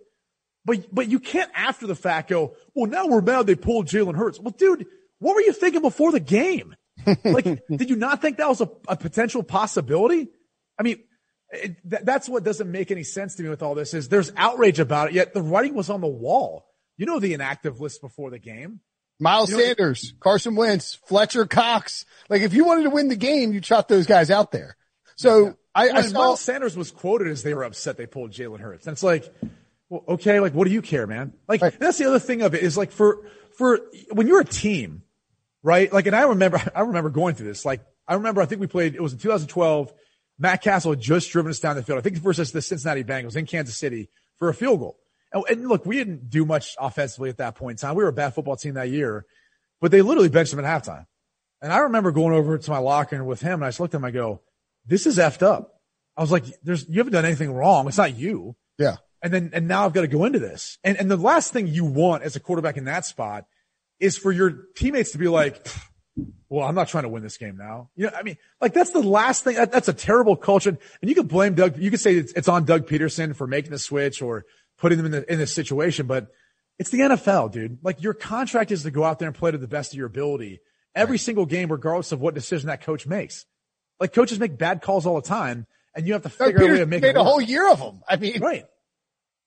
[0.66, 4.14] But, but you can't after the fact go, well, now we're mad they pulled Jalen
[4.14, 4.38] Hurts.
[4.38, 4.84] Well, dude,
[5.18, 6.76] what were you thinking before the game?
[7.24, 10.28] like, did you not think that was a, a potential possibility?
[10.78, 11.02] I mean,
[11.48, 14.30] it, th- that's what doesn't make any sense to me with all this is there's
[14.36, 16.66] outrage about it, yet the writing was on the wall.
[16.98, 18.80] You know the inactive list before the game.
[19.20, 22.04] Miles you know, Sanders, Carson Wentz, Fletcher Cox.
[22.28, 24.76] Like if you wanted to win the game, you trot those guys out there.
[25.16, 25.52] So yeah.
[25.74, 28.86] I, I saw Miles Sanders was quoted as they were upset they pulled Jalen Hurts.
[28.86, 29.32] And it's like,
[29.88, 31.34] well, okay, like what do you care, man?
[31.48, 31.78] Like right.
[31.78, 35.02] that's the other thing of it is like for for when you're a team,
[35.62, 35.92] right?
[35.92, 37.64] Like, and I remember I remember going through this.
[37.64, 39.92] Like I remember I think we played it was in 2012.
[40.38, 41.98] Matt Cassel had just driven us down the field.
[41.98, 44.98] I think versus the Cincinnati Bengals in Kansas City for a field goal.
[45.32, 47.96] And, and look, we didn't do much offensively at that point in time.
[47.96, 49.24] We were a bad football team that year,
[49.80, 51.06] but they literally benched him at halftime.
[51.60, 53.98] And I remember going over to my locker with him and I just looked at
[53.98, 54.40] him, and I go,
[54.86, 55.80] this is effed up.
[56.16, 57.88] I was like, there's, you haven't done anything wrong.
[57.88, 58.56] It's not you.
[58.78, 58.96] Yeah.
[59.22, 60.78] And then, and now I've got to go into this.
[60.82, 63.46] And, and the last thing you want as a quarterback in that spot
[64.00, 65.64] is for your teammates to be like,
[66.48, 67.88] well, I'm not trying to win this game now.
[67.94, 69.54] You know, I mean, like that's the last thing.
[69.54, 70.76] That, that's a terrible culture.
[71.00, 71.78] And you can blame Doug.
[71.78, 74.44] You can say it's, it's on Doug Pederson for making the switch or
[74.82, 76.26] putting them in the, in this situation, but
[76.76, 77.78] it's the NFL, dude.
[77.82, 80.08] Like your contract is to go out there and play to the best of your
[80.08, 80.60] ability
[80.94, 81.20] every right.
[81.20, 83.46] single game, regardless of what decision that coach makes.
[84.00, 86.72] Like coaches make bad calls all the time and you have to figure out a
[86.72, 88.02] way to make made a whole year of them.
[88.08, 88.64] I mean, right.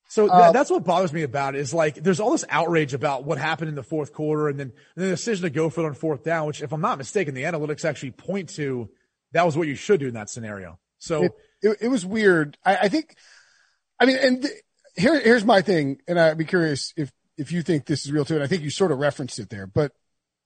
[0.07, 3.25] So uh, that's what bothers me about it is like there's all this outrage about
[3.25, 5.95] what happened in the fourth quarter and then the decision to go for it on
[5.95, 8.89] fourth down, which if I'm not mistaken, the analytics actually point to
[9.33, 10.79] that was what you should do in that scenario.
[10.99, 12.57] So it, it, it was weird.
[12.63, 13.15] I, I, think,
[13.99, 14.53] I mean, and th-
[14.95, 16.01] here, here's my thing.
[16.07, 18.35] And I'd be curious if, if you think this is real too.
[18.35, 19.91] And I think you sort of referenced it there, but,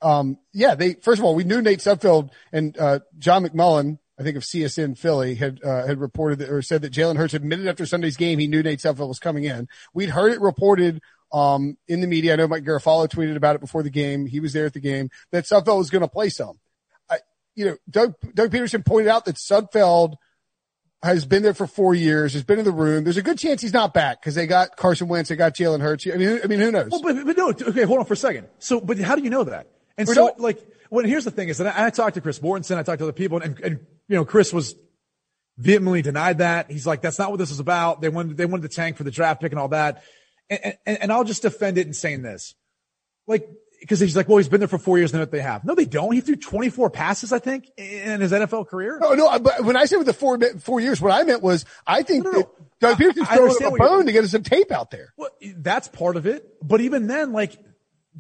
[0.02, 4.24] um, yeah, they, first of all, we knew Nate Sudfeld and, uh, John McMullen I
[4.24, 7.68] think of CSN Philly had uh, had reported that, or said that Jalen Hurts admitted
[7.68, 9.70] after Sunday's game he knew Nate Sudfeld was coming in.
[9.94, 12.34] We'd heard it reported um, in the media.
[12.34, 14.26] I know Mike Garafolo tweeted about it before the game.
[14.26, 16.60] He was there at the game that Sudfeld was going to play some.
[17.10, 17.20] I,
[17.56, 20.16] you know, Doug Doug Pederson pointed out that Sudfeld
[21.02, 23.06] has been there for four years, has been in the room.
[23.06, 25.82] There's a good chance he's not back because they got Carson Wentz, they got Jalen
[25.82, 26.06] Hurts.
[26.08, 26.90] I mean, I mean, who knows?
[26.92, 28.48] Well, but, but no, okay, hold on for a second.
[28.60, 29.68] So, but how do you know that?
[29.98, 30.60] And so, like,
[30.90, 33.06] well, here's the thing is that I, I talked to Chris Mortensen, I talked to
[33.06, 34.76] other people, and, and you know, Chris was
[35.58, 36.72] vehemently denied that.
[36.72, 38.02] He's like, that's not what this is about.
[38.02, 40.04] They wanted, they wanted the tank for the draft pick and all that.
[40.50, 42.56] And, and, and I'll just defend it in saying this.
[43.28, 43.48] Like,
[43.80, 45.14] because he's like, well, he's been there for four years.
[45.14, 45.64] Know what they have.
[45.64, 46.14] No, they don't.
[46.14, 49.00] He threw 24 passes, I think, in his NFL career.
[49.00, 49.40] No, no.
[49.40, 52.26] But when I said with the four four years, what I meant was I think
[52.26, 52.52] no, no, no.
[52.80, 55.14] Doug Pederson's throwing a bone to get us some tape out there.
[55.18, 56.46] Well, that's part of it.
[56.62, 57.58] But even then, like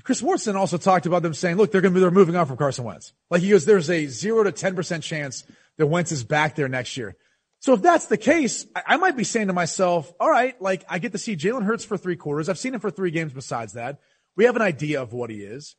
[0.03, 2.45] Chris Watson also talked about them saying, look, they're going to be, they're moving on
[2.45, 3.13] from Carson Wentz.
[3.29, 5.43] Like he goes, there's a zero to 10% chance
[5.77, 7.15] that Wentz is back there next year.
[7.61, 10.99] So if that's the case, I might be saying to myself, all right, like I
[10.99, 12.47] get to see Jalen Hurts for three quarters.
[12.47, 13.99] I've seen him for three games besides that.
[14.35, 15.75] We have an idea of what he is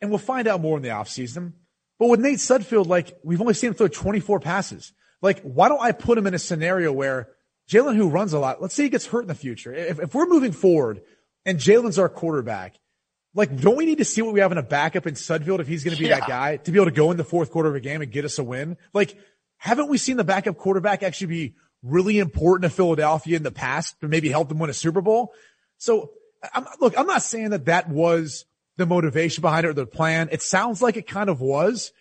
[0.00, 1.52] and we'll find out more in the offseason.
[1.98, 4.92] But with Nate Sudfeld, like we've only seen him throw 24 passes.
[5.20, 7.28] Like why don't I put him in a scenario where
[7.68, 9.72] Jalen who runs a lot, let's say he gets hurt in the future.
[9.74, 11.02] If, if we're moving forward
[11.44, 12.76] and Jalen's our quarterback,
[13.34, 15.66] like don't we need to see what we have in a backup in Sudfield if
[15.66, 16.20] he's going to be yeah.
[16.20, 18.10] that guy to be able to go in the fourth quarter of a game and
[18.10, 18.76] get us a win?
[18.94, 19.16] Like
[19.58, 24.00] haven't we seen the backup quarterback actually be really important to Philadelphia in the past
[24.00, 25.32] to maybe help them win a Super Bowl?
[25.76, 26.12] So
[26.54, 28.44] I'm, look, I'm not saying that that was
[28.76, 30.28] the motivation behind it or the plan.
[30.30, 31.92] It sounds like it kind of was.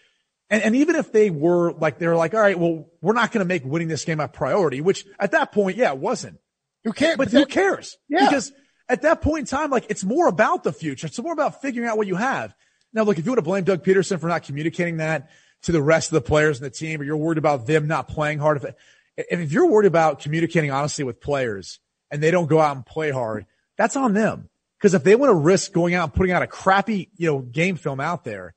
[0.50, 3.32] And, and even if they were like, they were like, all right, well, we're not
[3.32, 6.39] going to make winning this game a priority, which at that point, yeah, it wasn't.
[6.84, 7.17] Who cares?
[7.17, 7.97] But who cares?
[8.08, 8.26] Yeah.
[8.26, 8.52] Because
[8.88, 11.08] at that point in time, like it's more about the future.
[11.08, 12.56] It's more about figuring out what you have.
[12.93, 15.30] Now, look, if you want to blame Doug Pederson for not communicating that,
[15.63, 18.08] to the rest of the players in the team or you're worried about them not
[18.08, 18.63] playing hard.
[18.63, 18.76] If,
[19.17, 21.80] if you're worried about communicating honestly with players
[22.12, 23.45] and they don't go out and play hard,
[23.78, 24.50] that's on them.
[24.82, 27.40] Cause if they want to risk going out and putting out a crappy, you know,
[27.40, 28.54] game film out there,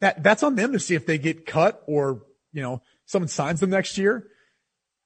[0.00, 3.60] that, that's on them to see if they get cut or, you know, someone signs
[3.60, 4.26] them next year.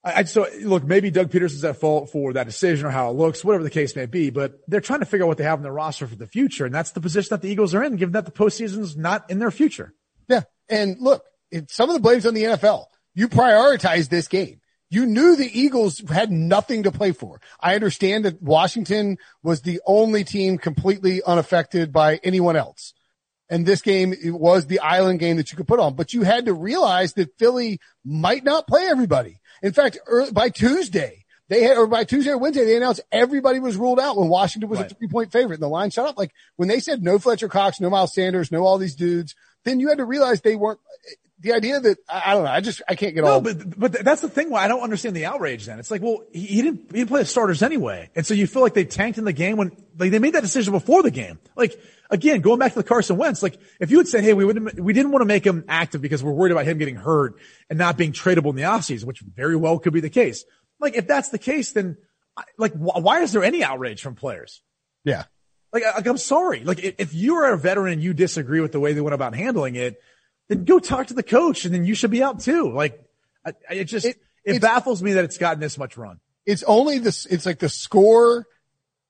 [0.03, 3.15] I, I so look, maybe Doug Pederson's at fault for that decision or how it
[3.17, 5.59] looks, whatever the case may be, but they're trying to figure out what they have
[5.59, 6.65] in their roster for the future.
[6.65, 9.39] And that's the position that the Eagles are in, given that the postseason's not in
[9.39, 9.93] their future.
[10.29, 10.43] Yeah.
[10.69, 11.25] And look,
[11.69, 12.87] some of the blame's on the NFL.
[13.15, 14.60] You prioritize this game.
[14.91, 17.41] You knew the Eagles had nothing to play for.
[17.61, 22.93] I understand that Washington was the only team completely unaffected by anyone else.
[23.49, 26.47] And this game was the island game that you could put on, but you had
[26.47, 29.41] to realize that Philly might not play everybody.
[29.63, 33.59] In fact, early, by Tuesday, they had, or by Tuesday or Wednesday, they announced everybody
[33.59, 34.91] was ruled out when Washington was right.
[34.91, 36.17] a three point favorite and the line shut up.
[36.17, 39.81] Like when they said no Fletcher Cox, no Miles Sanders, no all these dudes, then
[39.81, 40.81] you had to realize they weren't,
[41.41, 43.41] the idea that I don't know, I just I can't get no, all.
[43.41, 44.51] but but that's the thing.
[44.51, 45.67] Why I don't understand the outrage.
[45.67, 48.35] Then it's like, well, he, he, didn't he didn't play the starters anyway, and so
[48.35, 51.03] you feel like they tanked in the game when like they made that decision before
[51.03, 51.39] the game.
[51.57, 54.45] Like again, going back to the Carson Wentz, like if you had said, hey, we
[54.45, 57.37] wouldn't we didn't want to make him active because we're worried about him getting hurt
[57.71, 60.45] and not being tradable in the offseason, which very well could be the case.
[60.79, 61.97] Like if that's the case, then
[62.59, 64.63] like why is there any outrage from players?
[65.05, 65.25] Yeah.
[65.73, 66.65] Like, like I'm sorry.
[66.65, 69.35] Like if you are a veteran and you disagree with the way they went about
[69.35, 70.01] handling it
[70.51, 72.73] then go talk to the coach and then you should be out too.
[72.73, 73.01] Like
[73.47, 76.19] I, it just, it, it baffles me that it's gotten this much run.
[76.45, 78.47] It's only this, it's like the score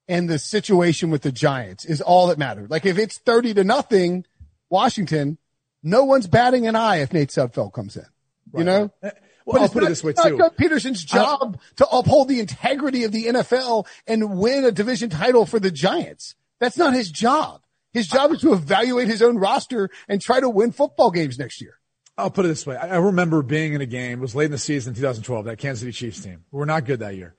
[0.07, 2.70] and the situation with the Giants is all that mattered.
[2.70, 4.26] Like if it's 30 to nothing,
[4.68, 5.38] Washington,
[5.83, 8.05] no one's batting an eye if Nate Sudfeld comes in,
[8.53, 8.59] right.
[8.59, 8.92] you know?
[9.03, 9.11] Eh,
[9.46, 10.37] well, Well, but I'll put not, it this way too.
[10.37, 15.46] Doug Pederson's job to uphold the integrity of the NFL and win a division title
[15.46, 16.35] for the Giants.
[16.59, 17.62] That's not his job.
[17.92, 21.61] His job is to evaluate his own roster and try to win football games next
[21.61, 21.74] year.
[22.16, 22.76] I'll put it this way.
[22.76, 25.81] I remember being in a game, it was late in the season, 2012, that Kansas
[25.81, 26.44] City Chiefs team.
[26.50, 27.35] We were not good that year,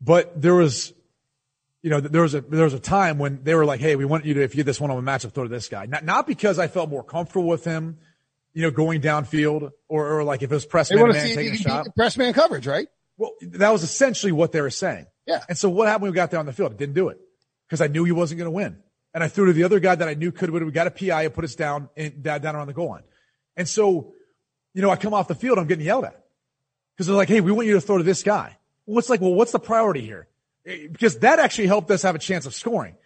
[0.00, 0.92] but there was,
[1.82, 4.04] you know, there was a, there was a time when they were like, Hey, we
[4.04, 5.86] want you to, if you get this one on a matchup, throw to this guy.
[5.86, 7.98] Not, not because I felt more comfortable with him,
[8.54, 11.56] you know, going downfield or, or like if it was press man man taking a
[11.56, 11.86] shot.
[11.94, 12.88] press man coverage, right?
[13.16, 15.06] Well, that was essentially what they were saying.
[15.26, 15.42] Yeah.
[15.48, 16.72] And so what happened when we got there on the field?
[16.72, 17.18] I didn't do it
[17.68, 18.78] because I knew he wasn't going to win.
[19.14, 20.50] And I threw to the other guy that I knew could.
[20.50, 23.04] We got a PI and put us down in, down, around the goal line.
[23.56, 24.12] And so,
[24.74, 26.24] you know, I come off the field, I'm getting yelled at
[26.94, 28.58] because they're like, Hey, we want you to throw to this guy.
[28.86, 30.26] What's like, well, what's the priority here?
[30.66, 32.96] Eh, Because that actually helped us have a chance of scoring.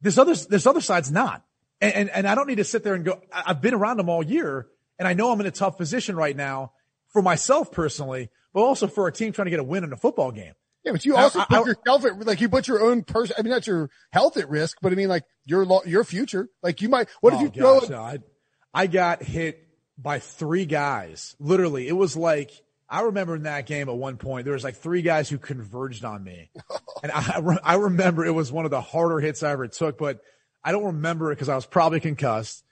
[0.00, 1.44] This other, this other side's not.
[1.80, 4.08] And, and, and I don't need to sit there and go, I've been around them
[4.08, 4.66] all year
[4.98, 6.72] and I know I'm in a tough position right now
[7.08, 9.96] for myself personally, but also for our team trying to get a win in a
[9.96, 10.54] football game.
[10.84, 13.36] Yeah, but you also I- put I- yourself at like you put your own person.
[13.38, 16.48] I mean, not your health at risk, but I mean like your lo- your future.
[16.62, 17.08] Like you might.
[17.20, 17.92] What if Oh, you throw gosh, it?
[17.92, 18.18] no, I,
[18.74, 19.66] I got hit
[19.96, 21.36] by three guys.
[21.38, 22.50] Literally, it was like
[22.88, 26.04] I remember in that game at one point there was like three guys who converged
[26.04, 26.50] on me,
[27.02, 29.98] and I re- I remember it was one of the harder hits I ever took,
[29.98, 30.20] but
[30.64, 32.64] I don't remember it because I was probably concussed,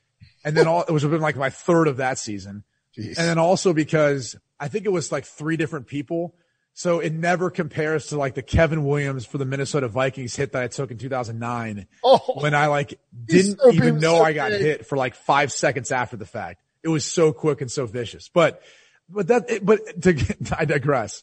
[0.44, 2.64] and then all it was been like my third of that season,
[2.98, 3.18] Jeez.
[3.18, 6.34] and then also because I think it was like three different people.
[6.72, 10.62] So it never compares to like the Kevin Williams for the Minnesota Vikings hit that
[10.62, 14.50] I took in 2009 Oh, when I like didn't so even know so I got
[14.50, 14.61] big.
[14.62, 16.62] hit for like five seconds after the fact.
[16.83, 18.28] It was so quick and so vicious.
[18.33, 18.62] But,
[19.09, 21.22] but that, it- but to, I digress.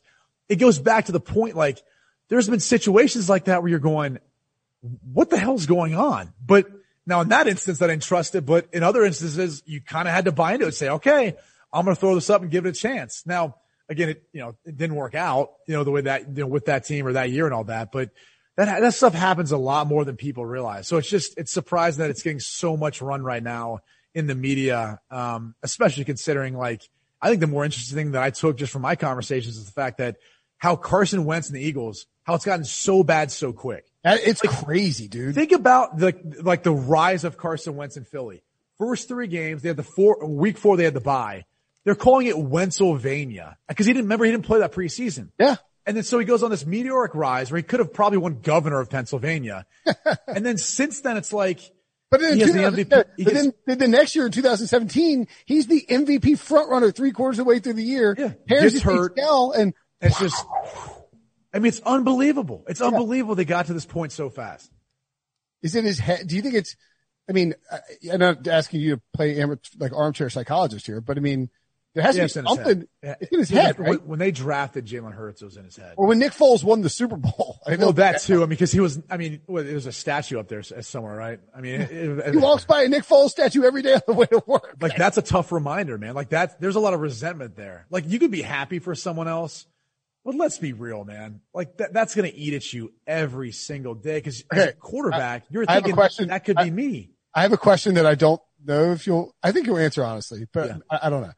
[0.49, 1.81] It goes back to the point like
[2.29, 4.19] there's been situations like that where you're going,
[5.11, 6.33] what the hell's going on?
[6.45, 6.67] But
[7.05, 10.25] now in that instance that I entrusted, but in other instances you kind of had
[10.25, 11.35] to buy into it and say, okay,
[11.73, 13.23] I'm going to throw this up and give it a chance.
[13.25, 13.55] Now,
[13.89, 16.47] again, it, you know, it didn't work out, you know, the way that, you know,
[16.47, 18.09] with that team or that year and all that, but
[18.55, 20.87] that, that stuff happens a lot more than people realize.
[20.87, 23.79] So it's just, it's surprising that it's getting so much run right now
[24.15, 24.99] in the media.
[25.11, 26.81] Um, especially considering like,
[27.21, 29.71] I think the more interesting thing that I took just from my conversations is the
[29.71, 30.17] fact that
[30.57, 33.85] how Carson Wentz and the Eagles, how it's gotten so bad so quick.
[34.03, 35.35] It's crazy, dude.
[35.35, 38.43] Think about the like the rise of Carson Wentz in Philly.
[38.77, 41.45] First three games, they had the four week four, they had the bye.
[41.87, 45.29] They're calling it Wentzylvania because he didn't remember he didn't play that preseason.
[45.39, 45.55] Yeah.
[45.85, 48.41] And then so he goes on this meteoric rise where he could have probably won
[48.41, 49.65] governor of Pennsylvania.
[50.27, 51.61] and then since then it's like
[52.11, 52.89] But then, He has the 2000 MVP.
[52.89, 57.39] but He then the next year in 2017, he's the MVP front runner three quarters
[57.39, 58.13] of the way through the year.
[58.19, 58.33] Yeah.
[58.49, 59.15] Gets hurt.
[59.15, 60.45] ACL and it's just
[61.53, 62.65] I mean it's unbelievable.
[62.67, 64.69] It's unbelievable they got to this point so fast.
[65.61, 66.27] is in his head.
[66.27, 66.75] Do you think it's?
[67.29, 67.55] I mean,
[68.11, 71.49] I'm not asking you to play amateur, like armchair psychologist here, but I mean,
[71.97, 72.87] there has Yeah, to be something.
[73.01, 73.17] head.
[73.21, 74.05] It's in his Yeah, head, when- right?
[74.05, 75.95] When they drafted Jalen Hurts, it was in his head.
[75.97, 78.35] Or when Nick Foles won the Super Bowl, I know Well, that too.
[78.37, 79.01] I mean, because he was.
[79.09, 81.39] I mean, what, there was a statue up there somewhere, right?
[81.55, 84.13] I mean, it, it- He walks by a Nick Foles statue every day on the
[84.13, 84.77] way to work.
[84.79, 86.13] like that's a tough reminder, man.
[86.13, 87.87] Like that, there's a lot of resentment there.
[87.89, 89.65] Like you could be happy for someone else,
[90.23, 91.41] but let's be real, man.
[91.53, 94.21] Like that, that's going to eat at you every single day.
[94.21, 94.69] Cause Okay.
[94.69, 97.11] a quarterback, you're I a thinking that could be me.
[97.33, 100.47] I have a question that I don't know if you'll, I think you'll answer honestly,
[100.51, 100.77] but Yeah.
[100.89, 101.31] I, I don't know.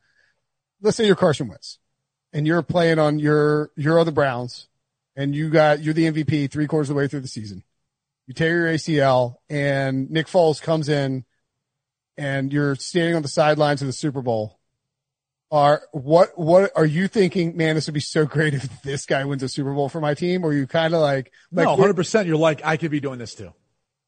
[0.82, 1.80] Let's say you're Carson Wentz
[2.34, 4.68] and you're playing on your, your other Browns
[5.16, 7.64] and you got, you're the MVP three quarters of the way through the season.
[8.28, 11.26] You tear your ACL and Nick Foles comes in
[12.18, 14.60] and you're standing on the sidelines of the Super Bowl.
[15.52, 17.58] Are what, what are you thinking?
[17.58, 20.14] Man, this would be so great if this guy wins a Super Bowl for my
[20.14, 20.44] team.
[20.44, 21.96] Or you kind of like, like no, 100.
[21.96, 23.52] percent You're like, I could be doing this too.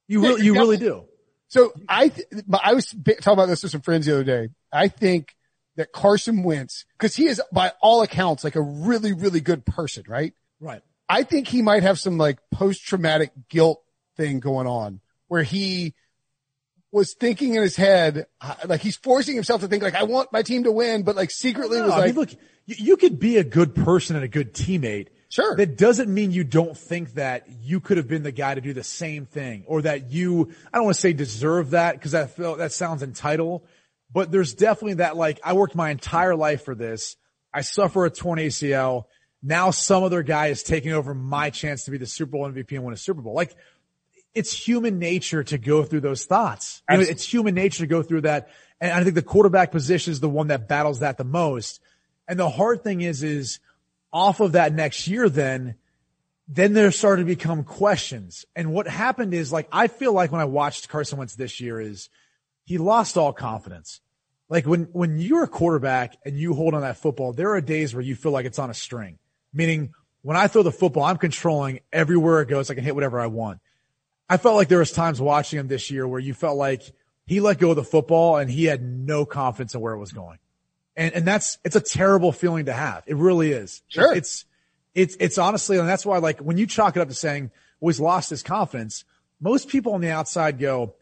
[0.08, 1.06] You really, you really do.
[1.48, 2.28] So I, th-
[2.62, 4.50] I was talking about this with some friends the other day.
[4.72, 5.34] I think
[5.76, 10.04] that Carson Wentz, cause he is by all accounts like a really, really good person,
[10.08, 10.34] right?
[10.60, 10.82] Right.
[11.08, 13.84] I think he might have some like post traumatic guilt
[14.18, 15.94] thing going on where he
[16.92, 20.34] was thinking in his head, uh, like he's forcing himself to think like, I want
[20.34, 22.32] my team to win, but like secretly No, was I like, mean, look,
[22.66, 25.08] you, you could be a good person and a good teammate.
[25.30, 25.56] Sure.
[25.56, 28.74] That doesn't mean you don't think that you could have been the guy to do
[28.74, 32.36] the same thing or that you, I don't want to say deserve that because that
[32.36, 33.62] felt, that sounds entitled,
[34.14, 37.16] but there's definitely that like, I worked my entire life for this.
[37.54, 39.06] I suffer a torn ACL.
[39.44, 42.72] Now some other guy is taking over my chance to be the Super Bowl MVP
[42.72, 43.34] and win a Super Bowl.
[43.34, 43.56] Like
[44.34, 46.82] it's human nature to go through those thoughts.
[46.90, 48.50] You know, it's human nature to go through that.
[48.80, 51.82] And I think the quarterback position is the one that battles that the most.
[52.28, 53.60] And the hard thing is, is
[54.14, 55.76] off of that next year, then,
[56.48, 58.46] then there started to become questions.
[58.56, 61.80] And what happened is like, I feel like when I watched Carson Wentz this year
[61.80, 62.10] is
[62.64, 64.02] he lost all confidence.
[64.52, 67.96] like when, when you're a quarterback and you hold on that football, there are days
[67.96, 69.18] where you feel like it's on a string,
[69.54, 69.94] meaning
[70.24, 72.70] when I throw the football, I'm controlling everywhere it goes.
[72.70, 73.62] I can hit whatever I want.
[74.30, 76.84] I felt like there was times watching him this year where you felt like
[77.26, 80.12] he let go of the football and he had no confidence in where it was
[80.12, 80.38] going.
[80.98, 83.04] And, and that's, it's a terrible feeling to have.
[83.08, 83.82] It really is.
[83.88, 84.14] Sure.
[84.14, 84.44] It's,
[84.94, 87.90] it's, it's honestly, and that's why like when you chalk it up to saying, well,
[87.90, 89.06] he's lost his confidence,
[89.40, 90.96] most people on the outside go,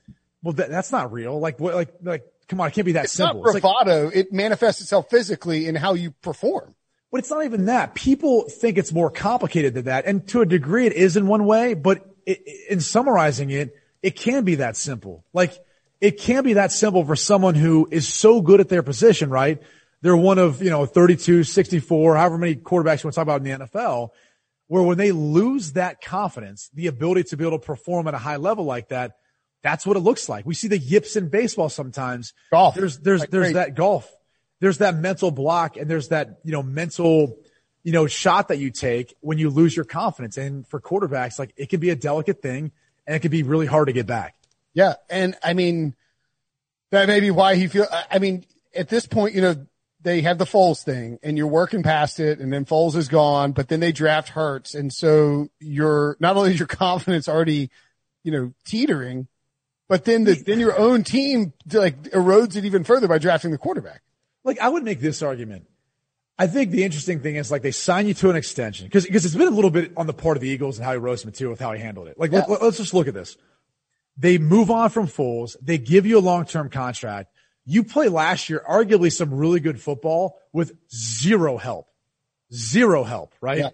[0.44, 1.40] well, that, that's not real.
[1.40, 3.44] Like what, like, like, come on, it can't be that simple.
[3.44, 3.70] it's simple.
[3.70, 4.06] Not bravado.
[4.06, 6.76] Like, it manifests itself physically in how you perform.
[7.12, 7.96] But it's not even that.
[7.96, 10.06] People think it's more complicated than that.
[10.06, 14.16] And to a degree it is in one way, but it, in summarizing it, it
[14.16, 15.26] can be that simple.
[15.34, 15.58] Like
[16.00, 19.62] it can be that simple for someone who is so good at their position, right?
[20.02, 23.46] They're one of, you know, 32, 64, however many quarterbacks you want to talk about
[23.46, 24.10] in the NFL,
[24.68, 28.20] where when they lose that confidence, the ability to be able to perform at a
[28.20, 29.18] high level like that,
[29.62, 30.46] that's what it looks like.
[30.46, 32.34] We see the yips in baseball sometimes.
[32.52, 32.76] Golf.
[32.76, 33.54] There's, there's, like there's great.
[33.54, 34.10] that golf.
[34.60, 37.38] There's that mental block and there's that, you know, mental,
[37.84, 40.38] you know, shot that you take when you lose your confidence.
[40.38, 42.72] And for quarterbacks, like it can be a delicate thing
[43.08, 44.36] and it can be really hard to get back.
[44.74, 44.96] Yeah.
[45.10, 45.96] And I mean,
[46.92, 48.46] that may be why he feel, I mean,
[48.76, 49.66] at this point, you know,
[50.02, 53.52] they have the Foles thing and you're working past it and then Foles is gone,
[53.52, 54.74] but then they draft Hurts.
[54.74, 57.70] And so you're not only is your confidence already,
[58.24, 59.28] you know, teetering,
[59.90, 63.58] but then the, then your own team like erodes it even further by drafting the
[63.58, 64.02] quarterback.
[64.46, 65.66] Like I would make this argument.
[66.38, 69.26] I think the interesting thing is like they sign you to an extension because because
[69.26, 71.26] it's been a little bit on the part of the Eagles and how he rose
[71.26, 72.18] material with how he handled it.
[72.18, 72.46] Like Yeah.
[72.48, 73.36] let, us just look at this.
[74.16, 75.58] They move on from Foles.
[75.62, 77.34] They give you a long term contract.
[77.66, 81.88] You play last year, arguably some really good football with zero help,
[82.54, 83.60] zero help, right?
[83.60, 83.70] Yeah.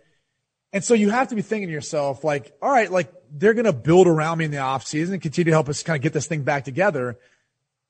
[0.74, 3.66] And so you have to be thinking to yourself, like, all right, like they're going
[3.66, 6.14] to build around me in the offseason and continue to help us kind of get
[6.14, 7.18] this thing back together.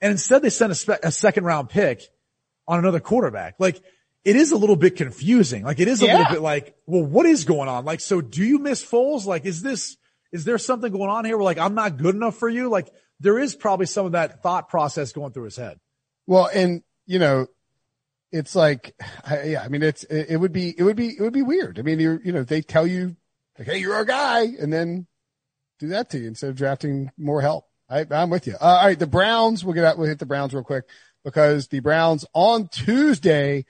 [0.02, 2.02] And instead they send a, spe- a second round pick
[2.68, 3.56] on another quarterback.
[3.60, 3.82] Like
[4.24, 5.64] it is a little bit confusing.
[5.64, 6.18] Like it is a Yeah.
[6.18, 7.86] little bit like, well, what is going on?
[7.86, 9.26] Like, so do you miss Foles?
[9.26, 9.98] Like, is this,
[10.32, 12.70] is there something going on here where like, I'm not good enough for you?
[12.70, 12.90] Like
[13.20, 15.80] there is probably some of that thought process going through his head.
[16.28, 17.46] Well, and you know,
[18.32, 21.22] it's like, I- yeah, I mean, it's, it, it would be, it would be, it
[21.22, 21.78] would be weird.
[21.78, 23.16] I mean, you're, you know, they tell you
[23.60, 25.06] like, Hey, you're our guy and then
[25.80, 27.66] do that to you instead of drafting more help.
[27.90, 28.54] I, I'm with you.
[28.54, 28.98] Uh, all right.
[28.98, 30.86] The Browns, we'll get out, we'll hit the Browns real quick
[31.24, 33.66] because the Browns on Tuesday,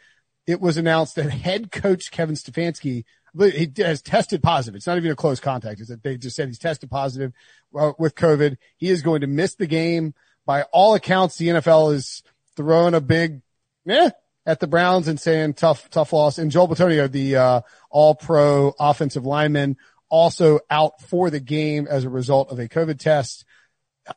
[0.47, 3.05] it was announced that head coach Kevin Stefanski,
[3.37, 4.75] he has tested positive.
[4.75, 5.79] It's not even a close contact.
[5.79, 7.33] It's that they just said he's tested positive
[7.77, 8.57] uh, with COVID.
[8.77, 10.13] He is going to miss the game.
[10.45, 12.23] By all accounts, the NFL is
[12.55, 13.41] throwing a big,
[13.89, 14.11] eh,
[14.45, 16.37] at the Browns and saying tough, tough loss.
[16.37, 19.75] And Joel Bitonio, the, uh, all pro offensive lineman,
[20.09, 23.45] also out for the game as a result of a COVID test.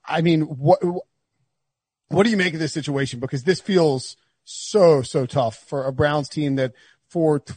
[0.04, 0.80] I mean, what,
[2.08, 3.20] what do you make of this situation?
[3.20, 6.72] Because this feels so, so tough for a Browns team that
[7.08, 7.54] for t-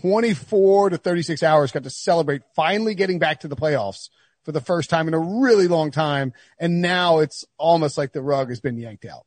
[0.00, 4.08] 24 to 36 hours got to celebrate finally getting back to the playoffs
[4.44, 6.32] for the first time in a really long time.
[6.58, 9.24] And now it's almost like the rug has been yanked out.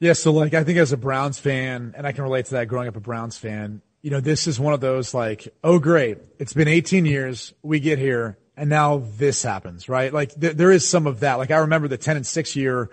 [0.00, 2.68] Yeah, so like I think as a Browns fan, and I can relate to that
[2.68, 6.18] growing up a Browns fan, you know, this is one of those like, oh great,
[6.38, 10.12] it's been 18 years, we get here, and now this happens, right?
[10.12, 11.38] Like th- there is some of that.
[11.38, 12.90] Like I remember the 10 and 6 year,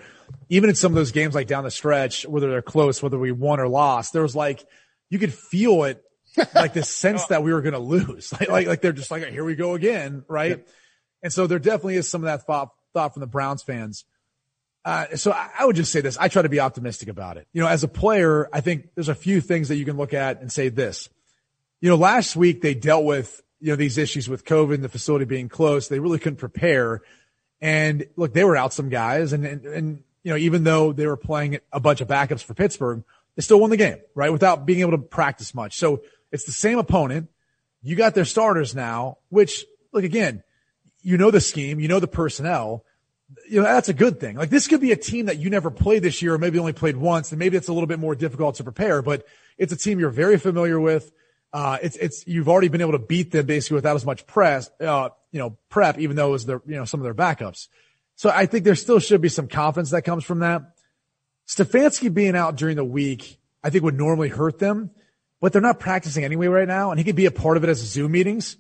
[0.47, 3.34] even in some of those games like down the stretch, whether they're close, whether we
[3.34, 4.66] won or lost, there was like,
[5.09, 6.01] you could feel it,
[6.55, 8.32] like this sense that we were going to lose.
[8.39, 10.66] Like, like, like they're just like, here we go again, right?
[11.22, 14.05] And so there definitely is some of that thought, thought from the Browns fans.
[14.84, 16.18] Uh, so I, I would just say this.
[16.18, 17.48] I try to be optimistic about it.
[17.54, 20.14] You know, as a player, I think there's a few things that you can look
[20.14, 21.10] at and say this.
[21.82, 24.90] You know, last week they dealt with, you know, these issues with COVID and the
[24.90, 25.90] facility being closed.
[25.90, 27.02] They really couldn't prepare.
[27.60, 31.08] And look, they were out some guys and, and, and, you know, even though they
[31.08, 33.04] were playing a bunch of backups for Pittsburgh,
[33.36, 34.32] they still won the game, right?
[34.32, 35.78] Without being able to practice much.
[35.78, 36.02] So
[36.32, 37.30] it's the same opponent.
[37.82, 40.44] You got their starters now, which look again,
[41.02, 42.86] you know the scheme, you know the personnel
[43.52, 44.38] you know, that's a good thing.
[44.38, 46.72] Like this could be a team that you never played this year or maybe only
[46.72, 49.26] played once and maybe it's a little bit more difficult to prepare, but
[49.58, 51.12] it's a team you're very familiar with.
[51.52, 54.72] Uh, it's, it's, you've already been able to beat them basically without as much press,
[54.80, 57.68] uh, you know, prep, even though it was their, you know, some of their backups.
[58.16, 60.62] So I think there still should be some confidence that comes from that.
[61.45, 64.91] Stefanski being out during the week, I think would normally hurt them,
[65.41, 66.91] but they're not practicing anyway right now.
[66.91, 68.56] And he could be a part of it as Zoom meetings.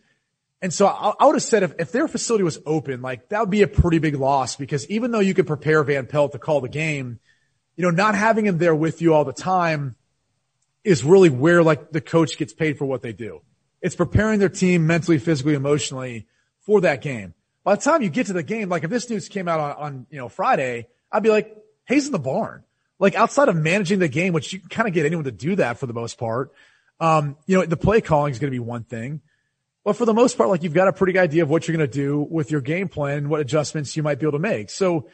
[0.61, 3.39] And so I, I would have said if, if their facility was open, like that
[3.39, 6.39] would be a pretty big loss because even though you could prepare Van Pelt to
[6.39, 7.19] call the game,
[7.75, 9.95] you know, not having him there with you all the time
[10.83, 13.41] is really where like the coach gets paid for what they do.
[13.81, 16.27] It's preparing their team mentally, physically, emotionally
[16.59, 17.33] for that game.
[17.63, 19.71] By the time you get to the game, like if this news came out on,
[19.71, 21.55] on you know, Friday, I'd be like,
[21.85, 22.63] hay's in the barn.
[23.01, 25.79] like outside of managing the game, which you kind of get anyone to do that
[25.79, 26.53] for the most part.
[26.99, 29.21] Um, you know, the play calling is going to be one thing,
[29.83, 31.75] but for the most part, like you've got a pretty good idea of what you're
[31.75, 34.39] going to do with your game plan and what adjustments you might be able to
[34.39, 34.69] make.
[34.69, 35.09] So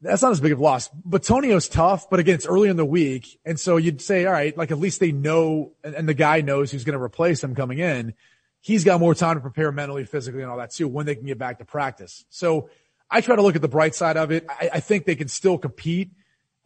[0.00, 0.88] that's not as big of a loss.
[1.08, 3.38] Bitonio's tough, but again, it's early in the week.
[3.44, 6.70] And so you'd say, all right, like at least they know and, the guy knows
[6.70, 8.14] who's going to replace him coming in.
[8.60, 11.26] He's got more time to prepare mentally, physically and all that too when they can
[11.26, 12.24] get back to practice.
[12.28, 12.70] So
[13.10, 14.46] I try to look at the bright side of it.
[14.48, 16.10] I, I think they can still compete.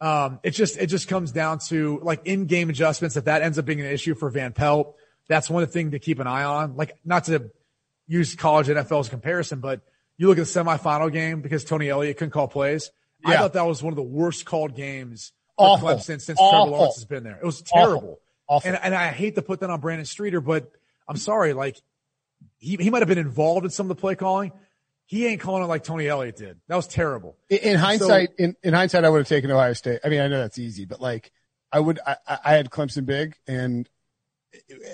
[0.01, 3.15] Um, it just, it just comes down to like in-game adjustments.
[3.15, 4.95] If that ends up being an issue for Van Pelt,
[5.27, 6.75] that's one of the thing to keep an eye on.
[6.75, 7.51] Like not to
[8.07, 9.81] use college NFL as a comparison, but
[10.17, 12.91] you look at the semifinal game because Tony Elliott couldn't call plays.
[13.25, 13.31] Yeah.
[13.31, 16.49] I thought that was one of the worst called games for Clemson since Awful.
[16.51, 17.39] Trevor Lawrence has been there.
[17.41, 18.19] It was terrible.
[18.47, 18.69] Awful.
[18.69, 20.69] And, and I hate to put that on Brandon Streeter, but
[21.07, 21.53] I'm sorry.
[21.53, 21.77] Like
[22.57, 24.51] he, he might have been involved in some of the play calling,
[25.05, 26.59] he ain't calling it like Tony Elliott did.
[26.67, 27.37] That was terrible.
[27.49, 29.99] In, in hindsight, so, in, in hindsight, I would have taken Ohio State.
[30.03, 31.31] I mean, I know that's easy, but like
[31.71, 33.87] I would, I, I had Clemson big and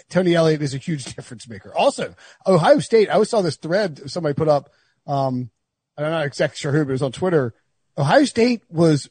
[0.10, 1.74] Tony Elliott is a huge difference maker.
[1.76, 4.72] Also, Ohio State, I always saw this thread somebody put up.
[5.08, 5.50] Um,
[5.98, 7.54] I'm not exactly sure who, but it was on Twitter.
[7.98, 9.10] Ohio State was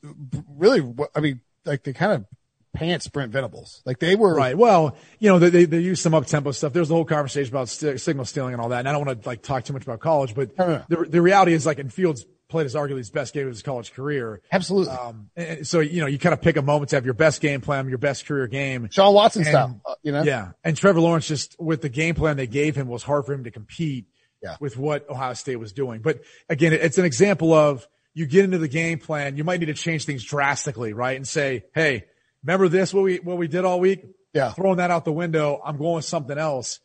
[0.48, 0.80] really,
[1.14, 2.26] I mean, like they kind of
[2.72, 3.82] pants Brent Venables.
[3.84, 4.56] Like they were right.
[4.56, 6.72] Well, you know, they they, they use some up tempo stuff.
[6.72, 8.80] There's the whole conversation about st- signal stealing and all that.
[8.80, 11.52] And I don't want to like talk too much about college, but the the reality
[11.52, 14.40] is like in Fields played his arguably his best game of his college career.
[14.50, 14.94] Absolutely.
[14.94, 15.30] Um,
[15.62, 17.88] so you know, you kind of pick a moment to have your best game plan,
[17.88, 18.88] your best career game.
[18.88, 20.22] Deshaun Watson and, style, uh, you know.
[20.22, 23.32] Yeah, and Trevor Lawrence just with the game plan they gave him was hard for
[23.32, 24.06] him to compete.
[24.40, 24.54] Yeah.
[24.60, 26.00] with what Ohio State was doing.
[26.00, 29.66] But again, it's an example of you get into the game plan, you might need
[29.66, 31.16] to change things drastically, right?
[31.16, 32.04] And say, hey
[32.42, 34.04] remember this, what we, what we did all week?
[34.32, 34.52] Yeah.
[34.52, 35.60] Throwing that out the window.
[35.64, 36.80] I'm going with something else.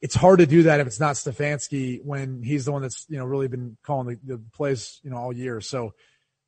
[0.00, 3.18] It's hard to do that if it's not Stefanski when he's the one that's, you
[3.18, 5.60] know, really been calling the, the plays, you know, all year.
[5.60, 5.92] So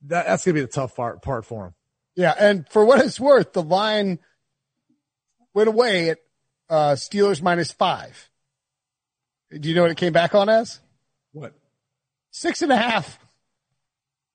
[0.07, 1.75] that, that's going to be the tough part, part for him.
[2.15, 2.35] Yeah.
[2.39, 4.21] And for what it's worth, the line
[5.53, 6.19] went away at,
[6.69, 8.31] uh, Steelers minus five.
[9.51, 10.79] Do you know what it came back on as?
[11.33, 11.53] What?
[12.31, 13.19] Six and a half.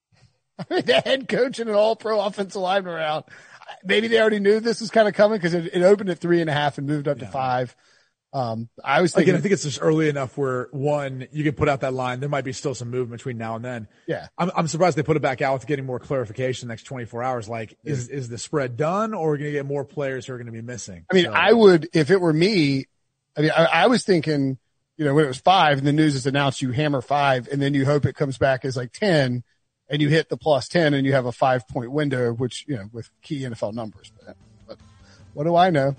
[0.59, 3.23] I mean, the head coach and an all pro offensive lineman around
[3.83, 6.41] maybe they already knew this was kind of coming because it, it, opened at three
[6.41, 7.25] and a half and moved up yeah.
[7.25, 7.75] to five.
[8.35, 11.53] Um, I was thinking, Again, I think it's just early enough where one, you can
[11.53, 12.19] put out that line.
[12.19, 13.87] There might be still some movement between now and then.
[14.07, 14.27] Yeah.
[14.37, 17.47] I'm, I'm surprised they put it back out with getting more clarification next 24 hours.
[17.47, 17.93] Like, yeah.
[17.93, 20.37] is, is the spread done or are we going to get more players who are
[20.37, 21.05] going to be missing?
[21.09, 22.87] I mean, so, I would, if it were me,
[23.37, 24.57] I mean, I, I was thinking,
[24.97, 27.61] you know, when it was five and the news is announced, you hammer five and
[27.61, 29.45] then you hope it comes back as like 10
[29.87, 32.75] and you hit the plus 10 and you have a five point window, which, you
[32.75, 34.11] know, with key NFL numbers.
[34.25, 34.35] But,
[34.67, 34.77] but
[35.33, 35.95] what do I know?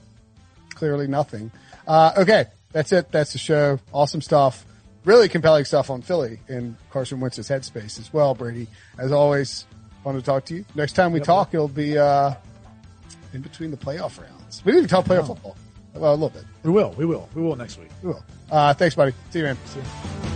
[0.74, 1.50] Clearly nothing.
[1.86, 2.46] Uh, okay.
[2.72, 3.10] That's it.
[3.10, 3.78] That's the show.
[3.92, 4.66] Awesome stuff.
[5.04, 8.66] Really compelling stuff on Philly and Carson Wentz's headspace as well, Brady.
[8.98, 9.66] As always,
[10.02, 10.64] fun to talk to you.
[10.74, 11.26] Next time we yep.
[11.26, 12.34] talk, it'll be, uh,
[13.32, 14.62] in between the playoff rounds.
[14.64, 15.56] We didn't even talk playoff football.
[15.94, 16.44] Well, a little bit.
[16.62, 16.92] We will.
[16.98, 17.28] We will.
[17.34, 17.88] We will next week.
[18.02, 18.24] We will.
[18.50, 19.12] Uh, thanks, buddy.
[19.30, 19.56] See you, man.
[19.66, 20.35] See you.